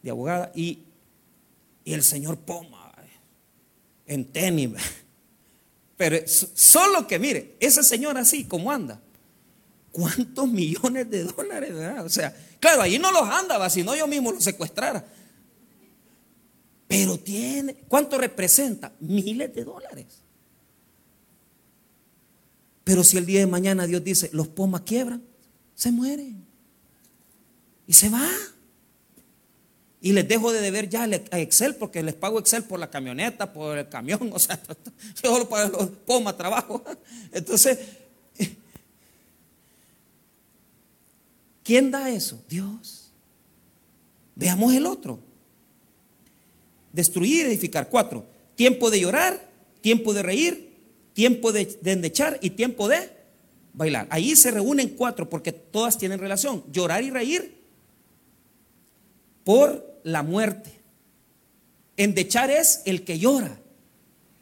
[0.02, 0.84] de abogada, y
[1.88, 2.92] y el señor Poma
[4.06, 4.70] en tenis.
[5.96, 9.00] Pero solo que mire, ese señor así como anda,
[9.98, 11.72] ¿cuántos millones de dólares?
[12.04, 15.04] O sea, claro, ahí no los andaba, sino yo mismo los secuestrara.
[16.86, 18.92] Pero tiene, ¿cuánto representa?
[19.00, 20.06] Miles de dólares.
[22.84, 25.22] Pero si el día de mañana Dios dice, los pomas quiebran,
[25.74, 26.46] se mueren.
[27.86, 28.26] Y se va.
[30.00, 33.52] Y les dejo de deber ya a Excel porque les pago Excel por la camioneta,
[33.52, 34.60] por el camión, o sea,
[35.22, 36.84] yo solo para los poma trabajo.
[37.32, 37.78] Entonces,
[41.68, 42.42] ¿quién da eso?
[42.48, 43.12] Dios.
[44.34, 45.20] Veamos el otro.
[46.94, 47.90] Destruir, edificar.
[47.90, 48.24] Cuatro.
[48.54, 49.50] Tiempo de llorar,
[49.82, 50.72] tiempo de reír,
[51.12, 53.10] tiempo de, de endechar y tiempo de
[53.74, 54.06] bailar.
[54.08, 56.64] Ahí se reúnen cuatro porque todas tienen relación.
[56.72, 57.62] Llorar y reír
[59.44, 60.72] por la muerte.
[61.98, 63.60] Endechar es el que llora.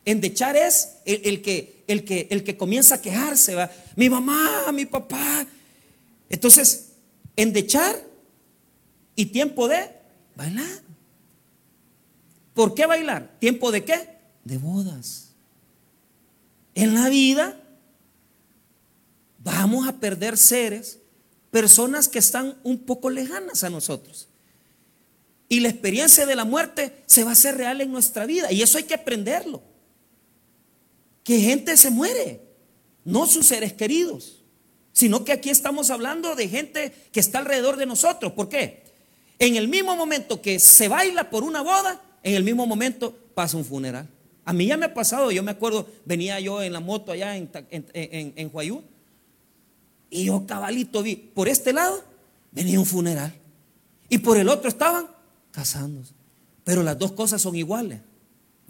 [0.04, 3.56] Endechar es el, que, el, que, el que comienza a quejarse.
[3.56, 3.68] ¿va?
[3.96, 5.44] Mi mamá, mi papá.
[6.30, 6.92] Entonces,
[7.36, 7.96] endechar
[9.14, 9.90] y tiempo de
[10.34, 10.82] bailar.
[12.54, 13.38] ¿Por qué bailar?
[13.38, 14.18] ¿Tiempo de qué?
[14.44, 15.34] De bodas.
[16.74, 17.60] En la vida
[19.38, 20.98] vamos a perder seres,
[21.50, 24.28] personas que están un poco lejanas a nosotros.
[25.48, 28.50] Y la experiencia de la muerte se va a hacer real en nuestra vida.
[28.50, 29.62] Y eso hay que aprenderlo.
[31.22, 32.42] Que gente se muere,
[33.04, 34.35] no sus seres queridos,
[34.96, 38.32] sino que aquí estamos hablando de gente que está alrededor de nosotros.
[38.32, 38.82] ¿Por qué?
[39.38, 43.58] En el mismo momento que se baila por una boda, en el mismo momento pasa
[43.58, 44.08] un funeral.
[44.46, 47.36] A mí ya me ha pasado, yo me acuerdo, venía yo en la moto allá
[47.36, 48.82] en, en, en, Huayú,
[50.08, 52.02] y yo cabalito vi, por este lado
[52.50, 53.34] venía un funeral,
[54.08, 55.08] y por el otro estaban
[55.50, 56.14] casándose.
[56.64, 58.00] Pero las dos cosas son iguales.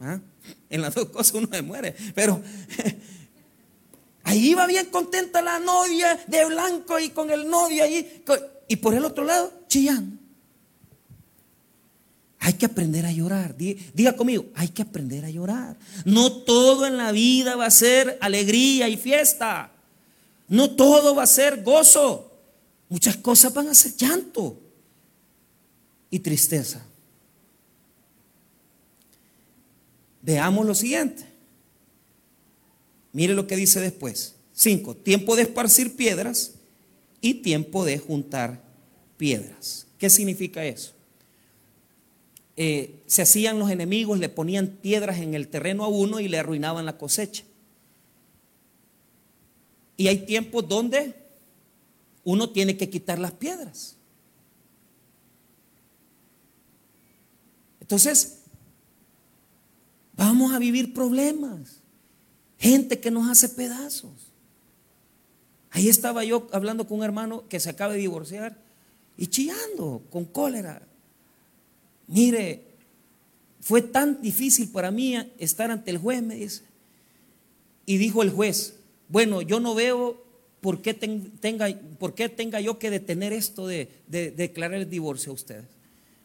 [0.00, 0.18] ¿ah?
[0.70, 1.94] En las dos cosas uno se muere.
[2.16, 2.42] Pero
[4.26, 8.22] ahí iba bien contenta la novia de blanco y con el novio ahí.
[8.68, 10.18] Y por el otro lado, chillando.
[12.40, 13.56] Hay que aprender a llorar.
[13.56, 15.76] Diga conmigo, hay que aprender a llorar.
[16.04, 19.70] No todo en la vida va a ser alegría y fiesta.
[20.48, 22.32] No todo va a ser gozo.
[22.88, 24.60] Muchas cosas van a ser llanto
[26.10, 26.84] y tristeza.
[30.22, 31.35] Veamos lo siguiente.
[33.16, 34.34] Mire lo que dice después.
[34.52, 36.52] Cinco, tiempo de esparcir piedras
[37.22, 38.62] y tiempo de juntar
[39.16, 39.86] piedras.
[39.96, 40.92] ¿Qué significa eso?
[42.58, 46.38] Eh, se hacían los enemigos, le ponían piedras en el terreno a uno y le
[46.38, 47.42] arruinaban la cosecha.
[49.96, 51.14] Y hay tiempos donde
[52.22, 53.96] uno tiene que quitar las piedras.
[57.80, 58.40] Entonces,
[60.14, 61.80] vamos a vivir problemas.
[62.58, 64.32] Gente que nos hace pedazos.
[65.70, 68.56] Ahí estaba yo hablando con un hermano que se acaba de divorciar
[69.16, 70.82] y chillando con cólera.
[72.06, 72.64] Mire,
[73.60, 76.62] fue tan difícil para mí estar ante el juez, me dice.
[77.84, 78.76] Y dijo el juez,
[79.08, 80.24] bueno, yo no veo
[80.60, 85.32] por qué, tenga, por qué tenga yo que detener esto de, de declarar el divorcio
[85.32, 85.66] a ustedes.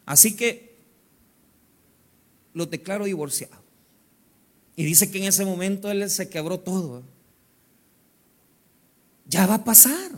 [0.06, 0.76] Así que
[2.54, 3.61] los declaro divorciados.
[4.76, 7.02] Y dice que en ese momento él se quebró todo.
[9.26, 10.10] Ya va a pasar.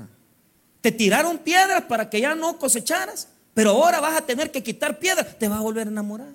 [0.80, 4.98] Te tiraron piedras para que ya no cosecharas, pero ahora vas a tener que quitar
[4.98, 6.34] piedras, te vas a volver a enamorar.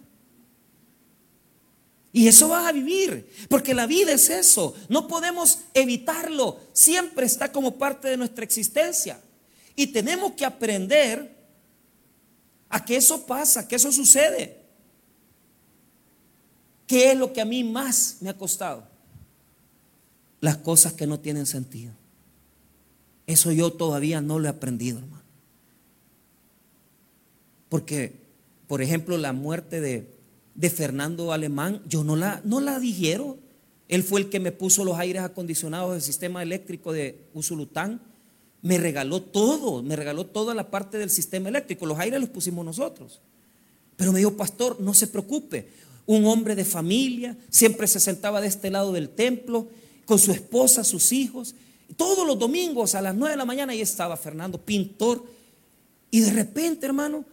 [2.12, 7.52] Y eso vas a vivir, porque la vida es eso, no podemos evitarlo, siempre está
[7.52, 9.22] como parte de nuestra existencia.
[9.76, 11.38] Y tenemos que aprender
[12.68, 14.59] a que eso pasa, que eso sucede.
[16.90, 18.84] ¿Qué es lo que a mí más me ha costado?
[20.42, 21.92] Las cosas que no tienen sentido.
[23.28, 25.22] Eso yo todavía no lo he aprendido, hermano.
[27.70, 28.16] Porque,
[28.68, 30.10] por ejemplo, la muerte de,
[30.56, 32.82] de Fernando Alemán, yo no la, no la.
[33.88, 38.02] Él fue el que me puso los aires acondicionados del sistema eléctrico de Usulután.
[38.64, 41.86] Me regaló todo, me regaló toda la parte del sistema eléctrico.
[41.86, 43.22] Los aires los pusimos nosotros.
[43.96, 45.70] Pero me dijo, pastor, no se preocupe.
[46.10, 49.68] Un hombre de familia, siempre se sentaba de este lado del templo,
[50.06, 51.54] con su esposa, sus hijos.
[51.98, 55.24] Todos los domingos a las 9 de la mañana ahí estaba Fernando, pintor.
[56.10, 57.26] Y de repente, hermano,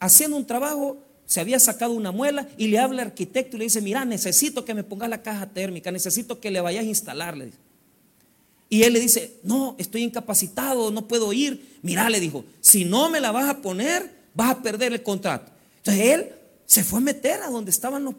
[0.00, 3.66] haciendo un trabajo, se había sacado una muela y le habla al arquitecto y le
[3.66, 7.52] dice, mira, necesito que me pongas la caja térmica, necesito que le vayas a instalarle.
[8.68, 11.78] Y él le dice, no, estoy incapacitado, no puedo ir.
[11.82, 15.52] Mira, le dijo, si no me la vas a poner, vas a perder el contrato.
[15.76, 16.32] Entonces él
[16.66, 18.14] se fue a meter a donde estaban los,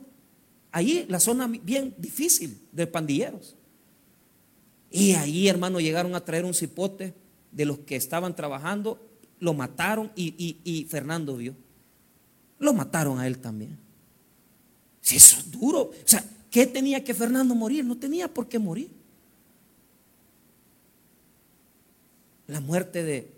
[0.71, 3.55] ahí, la zona bien difícil de pandilleros.
[4.91, 7.13] Y ahí, hermano, llegaron a traer un cipote
[7.51, 9.01] de los que estaban trabajando,
[9.39, 11.55] lo mataron y, y Fernando vio.
[12.59, 13.77] Lo mataron a él también.
[15.01, 15.81] Si eso es duro.
[15.81, 17.85] O sea, ¿qué tenía que Fernando morir?
[17.85, 18.89] No tenía por qué morir.
[22.47, 23.31] La muerte de,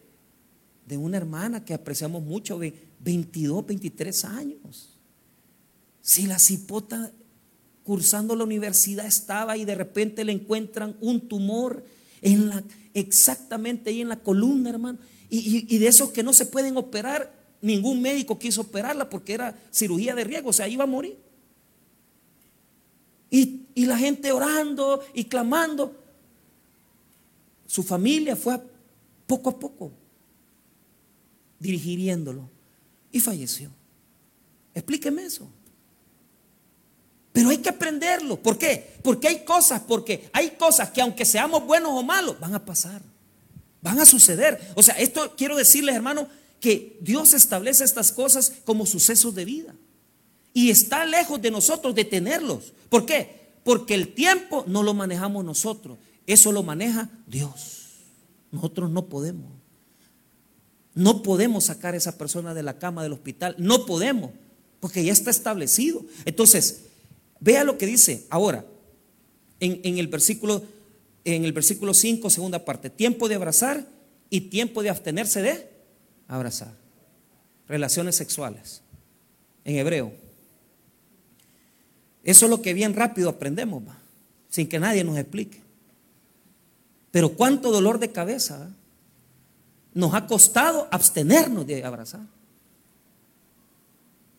[0.85, 4.96] de una hermana que apreciamos mucho, de 22, 23 años.
[6.07, 7.11] Si la cipota
[7.83, 11.83] cursando la universidad estaba y de repente le encuentran un tumor
[12.21, 14.99] en la, exactamente ahí en la columna, hermano.
[15.29, 20.15] Y, de esos que no se pueden operar, ningún médico quiso operarla porque era cirugía
[20.15, 21.17] de riesgo, o sea, iba a morir.
[23.29, 25.93] Y, y la gente orando y clamando.
[27.65, 28.61] Su familia fue
[29.25, 29.91] poco a poco
[31.59, 32.49] dirigiéndolo
[33.11, 33.71] y falleció.
[34.73, 35.51] Explíqueme eso.
[37.37, 38.41] Pero hay que aprenderlo.
[38.41, 38.95] ¿Por qué?
[39.03, 42.99] Porque hay cosas, porque hay cosas que aunque seamos buenos o malos, van a pasar.
[43.79, 44.59] Van a suceder.
[44.73, 46.27] O sea, esto quiero decirles, hermano,
[46.59, 49.75] que Dios establece estas cosas como sucesos de vida.
[50.51, 52.73] Y está lejos de nosotros de tenerlos.
[52.89, 53.51] ¿Por qué?
[53.63, 55.99] Porque el tiempo no lo manejamos nosotros.
[56.25, 57.83] Eso lo maneja Dios.
[58.51, 59.51] Nosotros no podemos.
[60.95, 63.53] No podemos sacar a esa persona de la cama del hospital.
[63.59, 64.31] No podemos.
[64.79, 66.03] Porque ya está establecido.
[66.25, 66.86] Entonces,
[67.39, 68.65] vea lo que dice ahora
[69.59, 70.63] en, el versículo
[71.23, 72.89] en el versículo 5, segunda parte.
[72.89, 73.85] Tiempo de abrazar
[74.29, 75.69] y tiempo de abstenerse de
[76.27, 76.73] abrazar.
[77.67, 78.81] Relaciones sexuales.
[79.65, 80.13] En hebreo.
[82.23, 83.83] Eso es lo que bien rápido aprendemos,
[84.49, 85.61] sin que nadie nos explique.
[87.11, 88.69] Pero cuánto dolor de cabeza
[89.93, 92.21] nos ha costado abstenernos de abrazar.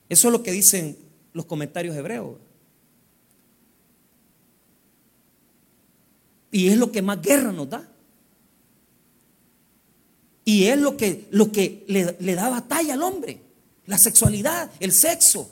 [0.09, 0.97] Eso es lo que dicen
[1.33, 2.37] los comentarios hebreos.
[6.51, 7.89] Y es lo que más guerra nos da.
[10.45, 13.41] Y es lo que, lo que le, da batalla al hombre.
[13.87, 15.51] La sexualidad, el sexo.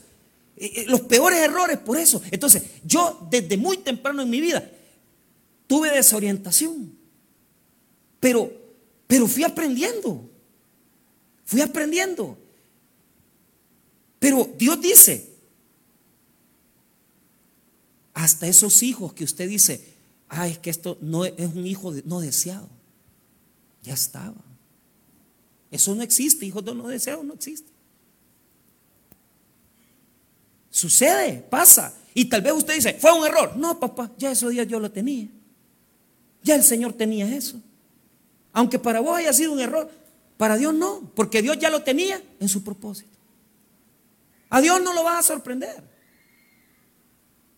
[0.57, 2.23] Eh, eh, los peores errores por eso.
[2.31, 4.71] Entonces, yo desde muy temprano en mi vida
[5.67, 6.97] tuve desorientación.
[8.21, 8.51] Pero,
[9.07, 10.31] pero fui aprendiendo.
[11.45, 12.39] Fui aprendiendo.
[14.19, 15.29] Pero Dios dice,
[18.15, 19.96] hasta esos hijos que usted dice,
[20.29, 22.69] ah, es que esto no es un hijo no deseado.
[23.83, 24.35] Ya estaba.
[25.71, 27.71] Eso no existe, hijos no deseados no existe.
[30.71, 31.95] Sucede, pasa.
[32.15, 33.57] Y tal vez usted dice, fue un error.
[33.57, 35.29] No, papá, ya esos días yo lo tenía.
[36.43, 37.61] Ya el Señor tenía eso.
[38.53, 39.91] Aunque para vos haya sido un error,
[40.37, 43.17] para Dios no, porque Dios ya lo tenía en su propósito.
[44.49, 45.83] A Dios no lo vas a sorprender.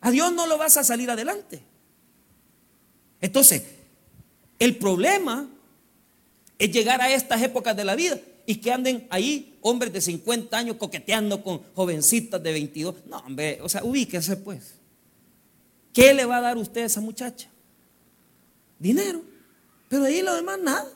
[0.00, 1.62] A Dios no lo vas a salir adelante.
[3.20, 3.62] Entonces,
[4.58, 5.48] el problema
[6.58, 10.56] es llegar a estas épocas de la vida y que anden ahí hombres de 50
[10.56, 13.06] años coqueteando con jovencitas de 22.
[13.06, 14.74] No, hombre, o sea, ubíquese pues.
[15.92, 17.48] ¿Qué le va a dar usted a esa muchacha?
[18.78, 19.22] Dinero.
[19.88, 20.88] Pero ahí lo demás nada.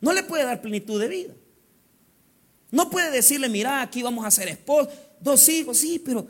[0.00, 1.34] No le puede dar plenitud de vida.
[2.70, 6.26] No puede decirle, mira, aquí vamos a ser esposos, dos hijos, sí, pero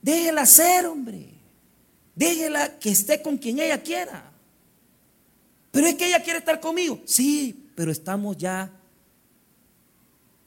[0.00, 1.28] déjela ser, hombre.
[2.14, 4.33] Déjela que esté con quien ella quiera.
[5.74, 7.02] Pero es que ella quiere estar conmigo.
[7.04, 8.70] Sí, pero estamos ya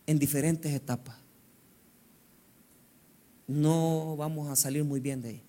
[0.06, 1.18] en diferentes etapas.
[3.46, 5.44] No vamos a salir muy bien de ahí.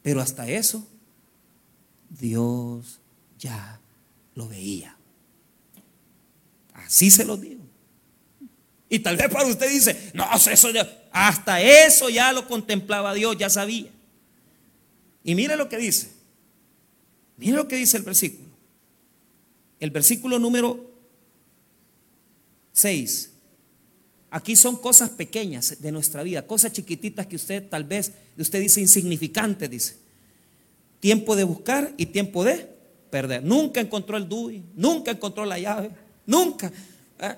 [0.00, 0.86] Pero hasta eso,
[2.08, 3.00] Dios
[3.36, 3.80] ya
[4.36, 4.96] lo veía.
[6.72, 7.64] Así se lo digo.
[8.88, 10.68] Y tal vez para usted dice, no, eso
[11.10, 13.90] hasta eso ya lo contemplaba Dios, ya sabía.
[15.24, 16.15] Y mire lo que dice.
[17.36, 18.48] Mire lo que dice el versículo.
[19.78, 20.90] El versículo número
[22.72, 23.32] 6.
[24.30, 28.80] Aquí son cosas pequeñas de nuestra vida, cosas chiquititas que usted tal vez, usted dice
[28.80, 29.96] insignificante, dice.
[31.00, 32.68] Tiempo de buscar y tiempo de
[33.10, 33.44] perder.
[33.44, 35.90] Nunca encontró el DUI, nunca encontró la llave,
[36.26, 36.72] nunca.
[37.18, 37.36] Ah,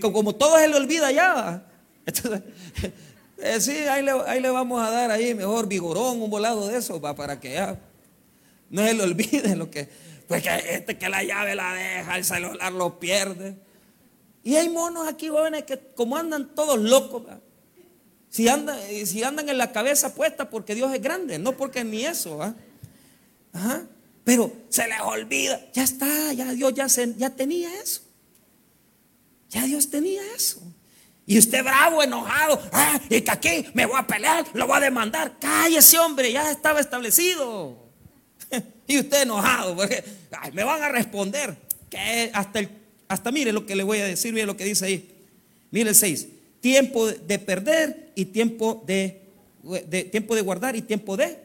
[0.00, 1.66] como todo se le olvida ya.
[2.06, 2.42] Entonces,
[3.38, 4.02] eh, sí, ahí
[4.40, 7.78] le, vamos a dar ahí mejor vigorón, un volado de eso, para que ya
[8.70, 9.88] no se le olvide lo que,
[10.26, 13.56] pues que este que la llave la deja, el celular lo pierde.
[14.42, 17.22] Y hay monos aquí jóvenes que como andan todos locos,
[18.28, 22.04] si andan, si andan en la cabeza puesta porque Dios es grande, no porque ni
[22.04, 22.54] eso.
[24.24, 26.86] Pero se les olvida, ya está, ya Dios ya,
[27.16, 28.02] ya tenía eso.
[29.50, 30.60] Ya Dios tenía eso.
[31.26, 34.80] Y usted bravo, enojado, ah, y que aquí me voy a pelear, lo voy a
[34.80, 35.38] demandar.
[35.38, 37.83] Cállese, hombre, ya estaba establecido.
[38.86, 40.04] Y usted enojado, porque
[40.52, 41.56] me van a responder.
[41.90, 42.68] Que hasta, el,
[43.08, 45.10] hasta mire lo que le voy a decir, mire lo que dice ahí.
[45.70, 46.28] Mire el 6.
[46.60, 49.22] Tiempo de perder y tiempo de,
[49.88, 51.38] de, tiempo de guardar y tiempo de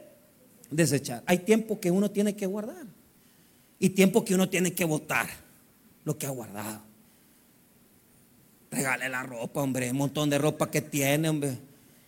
[0.70, 1.22] desechar.
[1.26, 2.84] Hay tiempo que uno tiene que guardar
[3.78, 5.28] y tiempo que uno tiene que votar
[6.04, 6.80] lo que ha guardado.
[8.70, 11.56] Regale la ropa, hombre, un montón de ropa que tiene, hombre.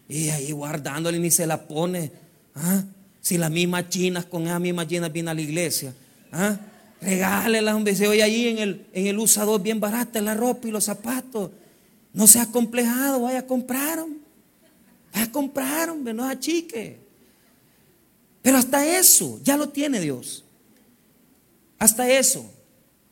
[0.08, 2.12] Y ahí guardándole ni se la pone.
[2.54, 2.84] ¿Ah?
[3.22, 5.94] Si las mismas chinas con esas mismas chinas vienen a la iglesia.
[6.32, 6.58] ¿Ah?
[7.00, 7.94] Regálela, hombre.
[8.06, 11.52] Oye ahí en el, en el usador bien barata la ropa y los zapatos.
[12.12, 14.04] No se ha complejado, vaya a comprar.
[15.12, 16.98] Vaya a comprar, hombre, no achique.
[18.42, 20.44] Pero hasta eso ya lo tiene Dios.
[21.78, 22.44] Hasta eso.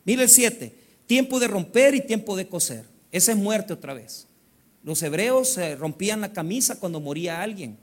[0.03, 0.75] Mire el 7.
[1.07, 2.85] Tiempo de romper y tiempo de coser.
[3.11, 4.27] Esa es muerte otra vez.
[4.83, 7.77] Los hebreos rompían la camisa cuando moría alguien.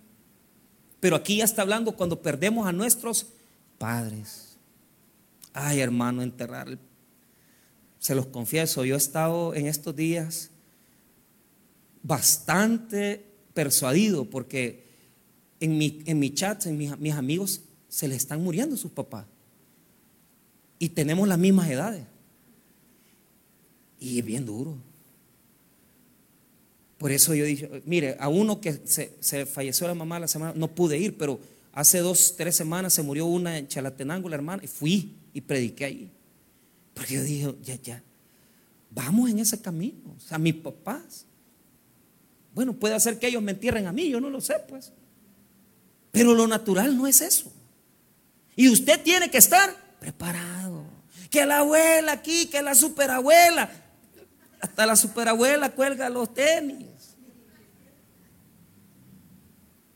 [1.01, 3.27] Pero aquí ya está hablando cuando perdemos a nuestros
[3.79, 4.57] padres.
[5.53, 6.79] Ay, hermano, enterrar.
[7.99, 10.51] Se los confieso, yo he estado en estos días
[12.03, 13.25] bastante
[13.55, 14.87] persuadido porque
[15.61, 19.27] en mi, en mi chat, en mis, mis amigos, se les están muriendo sus papás.
[20.79, 22.05] Y tenemos las mismas edades.
[23.99, 24.77] Y es bien duro.
[26.99, 30.69] Por eso yo dije, mire, a uno que se, falleció la mamá la semana, no
[30.69, 31.39] pude ir, pero
[31.73, 35.85] hace dos, tres semanas se murió una en Chalatenango, la hermana, y fui y prediqué
[35.85, 36.11] ahí.
[36.95, 38.03] Porque yo dije, ya, ya,
[38.91, 41.25] vamos en ese camino, o sea, mis papás.
[42.53, 44.93] Bueno, puede ser que ellos me entierren a mí, yo no lo sé, pues.
[46.11, 47.53] Pero lo natural no es eso.
[48.57, 50.85] Y usted tiene que estar preparado.
[51.31, 53.71] Que la abuela aquí, que la superabuela,
[54.61, 57.17] hasta la superabuela cuelga los tenis.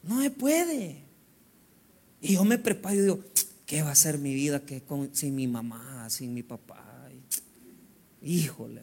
[0.03, 1.03] No se puede.
[2.21, 3.25] Y yo me preparo y digo,
[3.67, 4.83] ¿qué va a ser mi vida que
[5.13, 7.09] sin mi mamá, sin mi papá?
[8.21, 8.83] Híjole.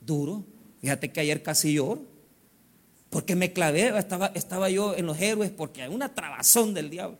[0.00, 0.44] Duro.
[0.80, 2.02] Fíjate que ayer casi lloro.
[3.10, 7.18] Porque me clavé, estaba, estaba yo en los héroes porque hay una trabazón del diablo.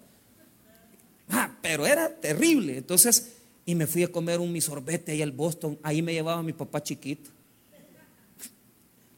[1.31, 2.77] Ah, pero era terrible.
[2.77, 3.36] Entonces,
[3.69, 5.77] y me fui a comer un mi sorbete ahí al Boston.
[5.83, 7.31] Ahí me llevaba mi papá chiquito.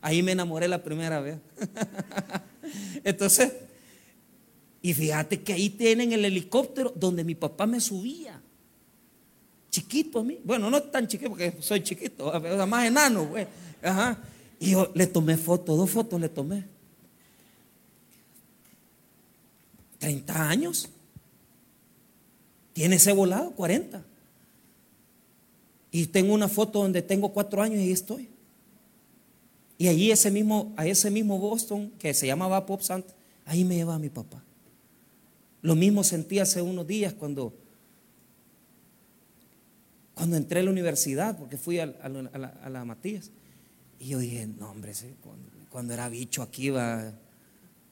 [0.01, 1.38] Ahí me enamoré la primera vez.
[3.05, 3.53] Entonces,
[4.80, 8.40] y fíjate que ahí tienen el helicóptero donde mi papá me subía.
[9.70, 10.40] Chiquito a mí.
[10.42, 12.32] Bueno, no tan chiquito porque soy chiquito,
[12.66, 13.46] más enano, güey.
[13.82, 14.18] Ajá.
[14.59, 16.64] Y yo le tomé fotos, dos fotos le tomé.
[19.99, 20.88] 30 años.
[22.72, 24.05] Tiene ese volado, 40.
[25.91, 28.28] Y tengo una foto donde tengo cuatro años y ahí estoy.
[29.78, 33.07] Y allí ese mismo, a ese mismo Boston que se llamaba Pop Sant,
[33.45, 34.43] ahí me lleva mi papá.
[35.62, 37.55] Lo mismo sentí hace unos días cuando,
[40.14, 43.30] cuando entré a la universidad, porque fui a, la, Matías.
[44.01, 44.93] Y yo dije, no, hombre,
[45.70, 47.12] cuando, era bicho aquí iba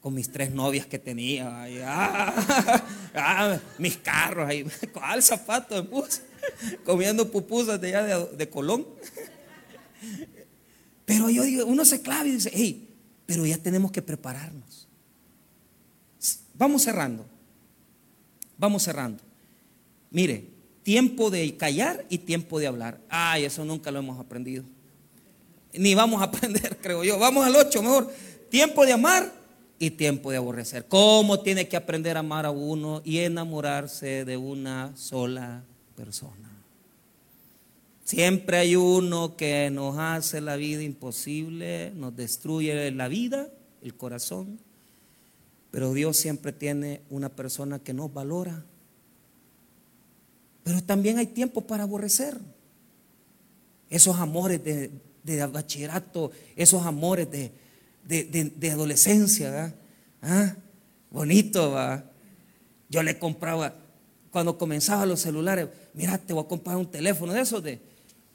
[0.01, 2.83] con mis tres novias que tenía, ah,
[3.15, 6.21] ah, mis carros, ahí, ¿cuál zapato de bus?
[6.85, 8.85] comiendo pupusas de allá de, Colón.
[11.05, 12.89] Pero yo digo, uno se clava y dice, hey,
[13.25, 14.87] pero ya tenemos que prepararnos.
[16.53, 17.25] vamos cerrando.
[18.57, 19.23] Vamos cerrando.
[20.09, 20.49] Mire,
[20.83, 22.99] tiempo de callar y tiempo de hablar.
[23.09, 24.63] Ay, eso nunca lo hemos aprendido.
[25.73, 27.19] Ni vamos a aprender, creo yo.
[27.19, 28.13] Vamos al 8, mejor.
[28.49, 29.31] Tiempo de amar
[29.79, 30.87] y tiempo de aborrecer.
[30.87, 35.63] ¿Cómo tiene que aprender a amar a uno y enamorarse de una sola
[35.97, 36.49] persona?
[38.05, 43.49] Siempre hay uno que nos hace la vida imposible, nos destruye la vida,
[43.81, 44.59] el corazón.
[45.71, 48.63] Pero Dios siempre tiene una persona que nos valora.
[50.63, 52.37] Pero también hay tiempo para aborrecer.
[53.89, 54.89] Esos amores de,
[55.47, 57.51] bachillerato, esos amores de,
[58.05, 59.75] de, adolescencia, ¿verdad?
[60.21, 60.55] ¿Ah?
[61.11, 62.05] Bonito, va.
[62.89, 63.75] Yo le compraba,
[64.37, 67.81] cuando comenzaba los celulares, mira, te voy a comprar un teléfono de esos de.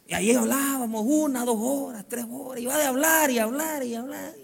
[0.09, 4.34] Y ahí hablábamos una, dos horas, tres horas, iba de hablar y hablar y hablar.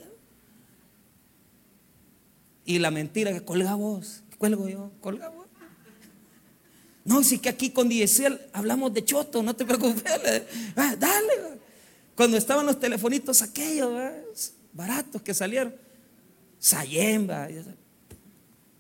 [2.65, 5.47] Y la mentira que colga vos, cuelgo yo, colga vos.
[7.05, 10.05] No, si que aquí con Diesel hablamos de choto, no te preocupes,
[10.77, 11.59] ah, dale.
[12.15, 13.91] Cuando estaban los telefonitos aquellos,
[14.73, 15.75] baratos que salieron,
[16.61, 17.49] Sayemba,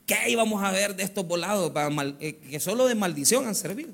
[0.09, 1.70] ¿qué íbamos a ver de estos volados
[2.18, 3.92] eh, que solo de maldición han servido?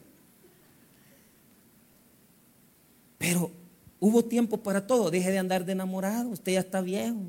[3.18, 3.50] Pero
[3.98, 7.20] hubo tiempo para todo, deje de andar de enamorado, usted ya está viejo.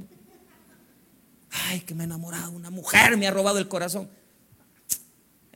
[1.49, 4.07] Ay, que me he enamorado, una mujer me ha robado el corazón.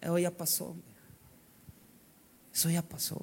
[0.02, 0.76] Eso ya pasó.
[2.54, 3.22] Eso ya pasó.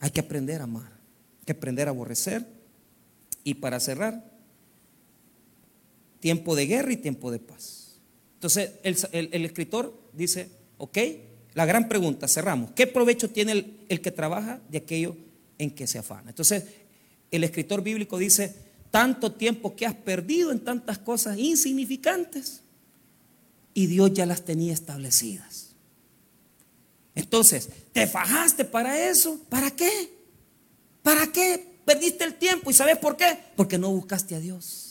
[0.00, 0.92] Hay que aprender a amar,
[1.38, 2.46] hay que aprender a aborrecer.
[3.42, 4.29] Y para cerrar,
[6.20, 7.98] tiempo de guerra y tiempo de paz.
[8.34, 10.98] Entonces el, escritor dice, ok,
[11.54, 15.16] la gran pregunta, cerramos, ¿qué provecho tiene el, el que trabaja de aquello
[15.58, 16.30] en que se afana?
[16.30, 16.64] Entonces
[17.30, 18.54] el escritor bíblico dice,
[18.90, 22.62] tanto tiempo que has perdido en tantas cosas insignificantes
[23.74, 25.70] y Dios ya las tenía establecidas.
[27.14, 29.38] Entonces, ¿te fajaste para eso?
[29.48, 29.90] ¿Para qué?
[31.02, 32.70] ¿Para qué perdiste el tiempo?
[32.70, 33.38] ¿Y sabes por qué?
[33.56, 34.89] Porque no buscaste a Dios.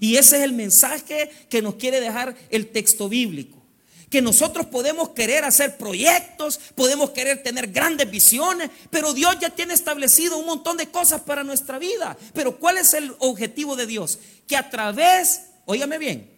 [0.00, 3.62] Y ese es el mensaje que nos quiere dejar el texto bíblico.
[4.10, 9.72] Que nosotros podemos querer hacer proyectos, podemos querer tener grandes visiones, pero Dios ya tiene
[9.72, 12.16] establecido un montón de cosas para nuestra vida.
[12.34, 14.18] Pero ¿cuál es el objetivo de Dios?
[14.46, 16.30] Que a través, óigame bien,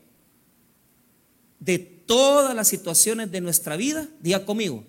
[1.58, 4.84] de todas las situaciones de nuestra vida, diga conmigo,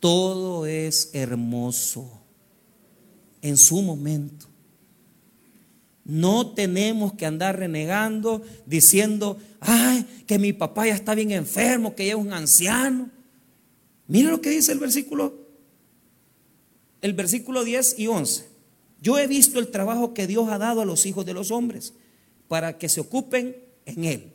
[0.00, 2.20] todo es hermoso
[3.40, 4.46] en su momento.
[6.04, 12.06] No tenemos que andar renegando diciendo, ay, que mi papá ya está bien enfermo, que
[12.06, 13.10] ya es un anciano.
[14.06, 15.34] Mira lo que dice el versículo,
[17.00, 18.46] el versículo 10 y 11.
[19.00, 21.94] Yo he visto el trabajo que Dios ha dado a los hijos de los hombres
[22.48, 24.32] para que se ocupen en él.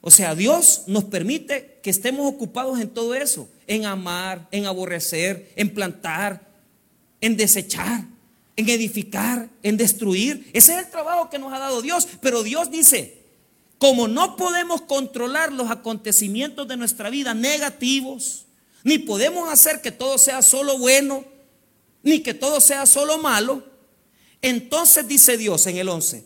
[0.00, 5.52] O sea, Dios nos permite que estemos ocupados en todo eso, en amar, en aborrecer,
[5.54, 6.48] en plantar,
[7.20, 8.04] en desechar,
[8.56, 10.50] en edificar, en destruir.
[10.52, 12.06] Ese es el trabajo que nos ha dado Dios.
[12.20, 13.22] Pero Dios dice,
[13.78, 18.46] como no podemos controlar los acontecimientos de nuestra vida negativos,
[18.84, 21.24] ni podemos hacer que todo sea solo bueno,
[22.02, 23.64] ni que todo sea solo malo,
[24.40, 26.24] entonces dice Dios en el 11,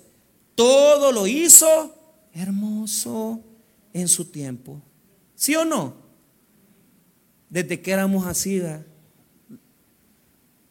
[0.54, 1.94] todo lo hizo
[2.32, 3.40] hermoso
[3.92, 4.82] en su tiempo.
[5.34, 5.94] ¿Sí o no?
[7.50, 8.60] Desde que éramos así,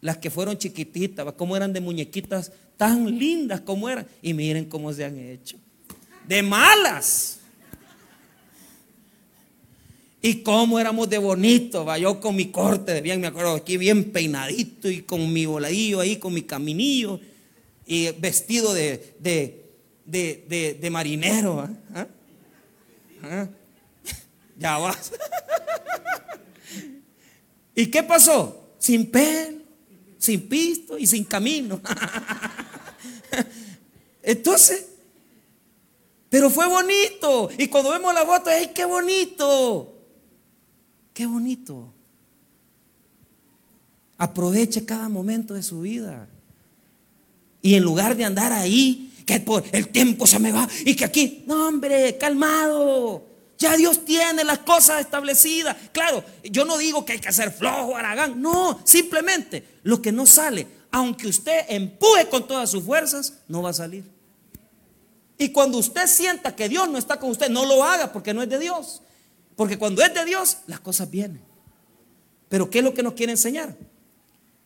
[0.06, 4.06] las que fueron chiquititas, como eran de muñequitas tan lindas como eran.
[4.22, 5.58] Y miren cómo se han hecho.
[6.28, 7.40] De malas.
[10.22, 13.78] Y cómo éramos de bonito, va yo con mi corte de bien, me acuerdo aquí
[13.78, 17.20] bien peinadito y con mi voladillo ahí, con mi caminillo
[17.88, 19.16] y vestido de,
[20.06, 21.68] de, de, marinero.
[23.24, 23.48] ¿ah?
[24.56, 25.14] Ya vas.
[27.76, 28.70] ¿Y qué pasó?
[28.78, 29.65] Sin pelo,
[30.26, 31.80] sin pisto y sin camino.
[34.24, 34.88] Entonces,
[36.30, 37.50] pero fue bonito.
[37.58, 39.94] Y cuando vemos la foto, ¡ay, qué bonito!
[41.14, 41.94] ¡Qué bonito!
[44.18, 46.28] Aproveche cada momento de su vida.
[47.62, 51.06] Y en lugar de andar ahí que por el tiempo se me va y que
[51.06, 53.35] aquí, no hombre, calmado.
[53.58, 55.76] Ya Dios tiene las cosas establecidas.
[55.92, 58.42] Claro, yo no digo que hay que hacer flojo, aragán.
[58.42, 63.70] No, simplemente lo que no sale, aunque usted empuje con todas sus fuerzas, no va
[63.70, 64.04] a salir.
[65.38, 68.42] Y cuando usted sienta que Dios no está con usted, no lo haga porque no
[68.42, 69.02] es de Dios.
[69.56, 71.42] Porque cuando es de Dios, las cosas vienen.
[72.50, 73.76] Pero ¿qué es lo que nos quiere enseñar?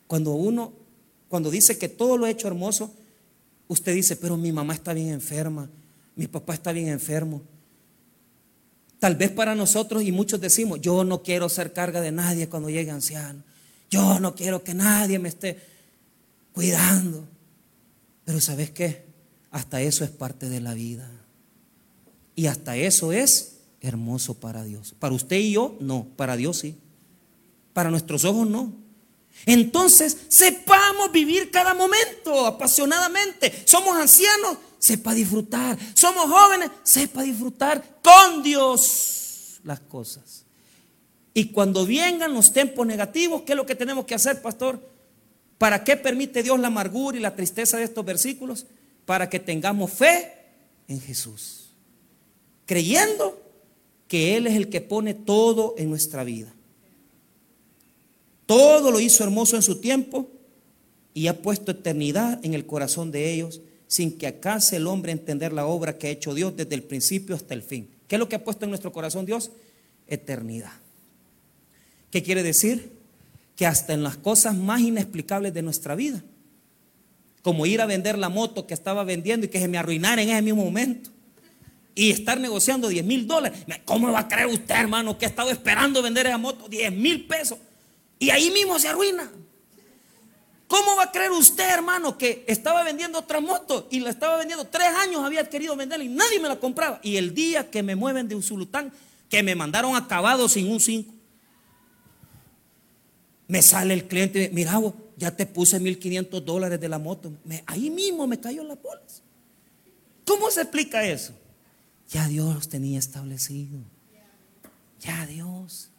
[0.07, 0.73] Cuando uno,
[1.27, 2.93] cuando dice que todo lo ha hecho hermoso,
[3.69, 5.69] Usted dice, pero mi mamá está bien enferma,
[6.15, 7.43] mi papá está bien enfermo.
[8.99, 12.69] Tal vez para nosotros y muchos decimos, yo no quiero ser carga de nadie cuando
[12.69, 13.43] llegue anciano.
[13.89, 15.57] Yo no quiero que nadie me esté
[16.51, 17.25] cuidando.
[18.25, 19.05] Pero ¿sabes qué?
[19.51, 21.09] Hasta eso es parte de la vida.
[22.35, 24.93] Y hasta eso es hermoso para Dios.
[24.99, 26.05] Para usted y yo, no.
[26.15, 26.75] Para Dios sí.
[27.73, 28.73] Para nuestros ojos, no.
[29.45, 33.63] Entonces, sepamos vivir cada momento apasionadamente.
[33.65, 35.77] Somos ancianos, sepa disfrutar.
[35.93, 40.45] Somos jóvenes, sepa disfrutar con Dios las cosas.
[41.33, 44.79] Y cuando vengan los tiempos negativos, ¿qué es lo que tenemos que hacer, pastor?
[45.57, 48.65] ¿Para qué permite Dios la amargura y la tristeza de estos versículos?
[49.05, 50.33] Para que tengamos fe
[50.87, 51.71] en Jesús.
[52.65, 53.41] Creyendo
[54.07, 56.53] que Él es el que pone todo en nuestra vida.
[58.45, 60.27] Todo lo hizo hermoso en su tiempo
[61.13, 65.51] y ha puesto eternidad en el corazón de ellos, sin que acase el hombre entender
[65.51, 67.89] la obra que ha hecho Dios desde el principio hasta el fin.
[68.07, 69.49] ¿Qué es lo que ha puesto en nuestro corazón Dios?
[70.07, 70.73] Eternidad.
[72.11, 72.91] ¿Qué quiere decir?
[73.55, 76.23] Que hasta en las cosas más inexplicables de nuestra vida,
[77.41, 80.29] como ir a vender la moto que estaba vendiendo y que se me arruinara en
[80.29, 81.09] ese mismo momento,
[81.95, 83.59] y estar negociando 10 mil dólares.
[83.85, 87.25] ¿Cómo va a creer usted, hermano, que ha estado esperando vender esa moto 10 mil
[87.25, 87.57] pesos?
[88.19, 89.31] Y ahí mismo se arruina.
[90.69, 94.65] ¿Cómo va a creer usted, hermano, que estaba vendiendo otra moto y la estaba vendiendo
[94.65, 96.99] tres años, había querido venderla y nadie me la compraba?
[97.01, 98.93] Y el día que me mueven de Usulután,
[99.29, 101.11] que me mandaron acabado sin un 5,
[103.47, 107.33] me sale el cliente, mira, vos, ya te puse 1500 dólares de la moto.
[107.65, 109.23] ahí mismo me cayó la bolas.
[110.23, 111.33] ¿Cómo se explica eso?
[112.09, 113.79] Ya Dios los tenía establecido.
[114.99, 115.89] Ya Dios.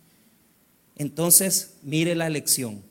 [0.94, 2.88] Entonces, mire la lección.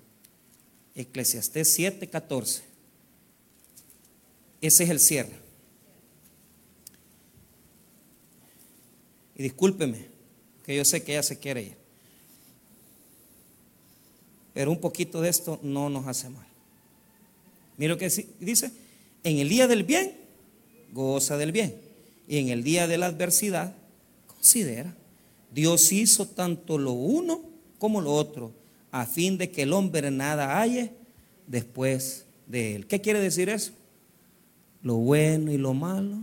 [1.00, 2.62] Eclesiastés 7:14.
[4.60, 5.40] Ese es el cierre.
[9.36, 10.08] Y discúlpeme,
[10.66, 11.78] que yo sé que ella se quiere ir.
[14.54, 16.46] Pero un poquito de esto no nos hace mal.
[17.78, 18.10] Mira lo que
[18.42, 18.74] dice,
[19.24, 20.18] en el día del bien,
[20.92, 21.80] goza del bien.
[22.28, 23.74] Y en el día de la adversidad,
[24.28, 24.94] considera.
[25.54, 27.42] Dios hizo tanto lo uno
[27.78, 28.59] como lo otro,
[28.92, 30.94] a fin de que el hombre nada halle
[31.48, 32.88] después de él.
[32.88, 33.74] ¿Qué quiere decir eso?
[34.82, 36.18] Lo bueno y lo malo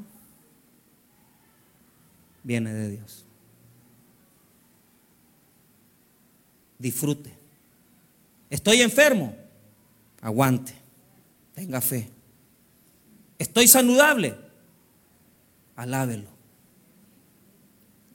[2.43, 3.25] viene de Dios.
[6.79, 7.33] Disfrute.
[8.51, 9.35] Estoy enfermo,
[10.21, 10.73] aguante,
[11.55, 12.09] tenga fe.
[13.39, 14.37] Estoy saludable,
[15.75, 16.29] alábelo.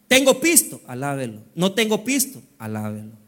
[0.07, 1.41] Tengo pisto, alábelo.
[1.55, 3.20] No tengo pisto, alábelo.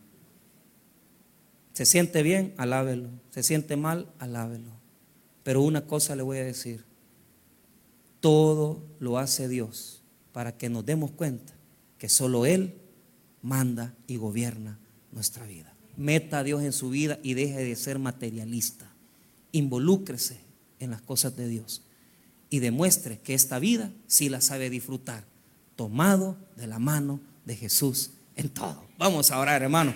[1.73, 3.09] Se siente bien, alábelo.
[3.31, 4.71] Se siente mal, alábelo.
[5.43, 6.85] Pero una cosa le voy a decir.
[8.19, 10.01] Todo lo hace Dios
[10.31, 11.53] para que nos demos cuenta
[11.97, 12.75] que solo Él
[13.41, 14.79] manda y gobierna
[15.11, 15.75] nuestra vida.
[15.97, 18.89] Meta a Dios en su vida y deje de ser materialista.
[19.51, 20.39] Involúcrese
[20.79, 21.83] en las cosas de Dios
[22.49, 25.25] y demuestre que esta vida sí la sabe disfrutar,
[25.75, 28.85] tomado de la mano de Jesús en todo.
[28.97, 29.93] Vamos a orar, hermano.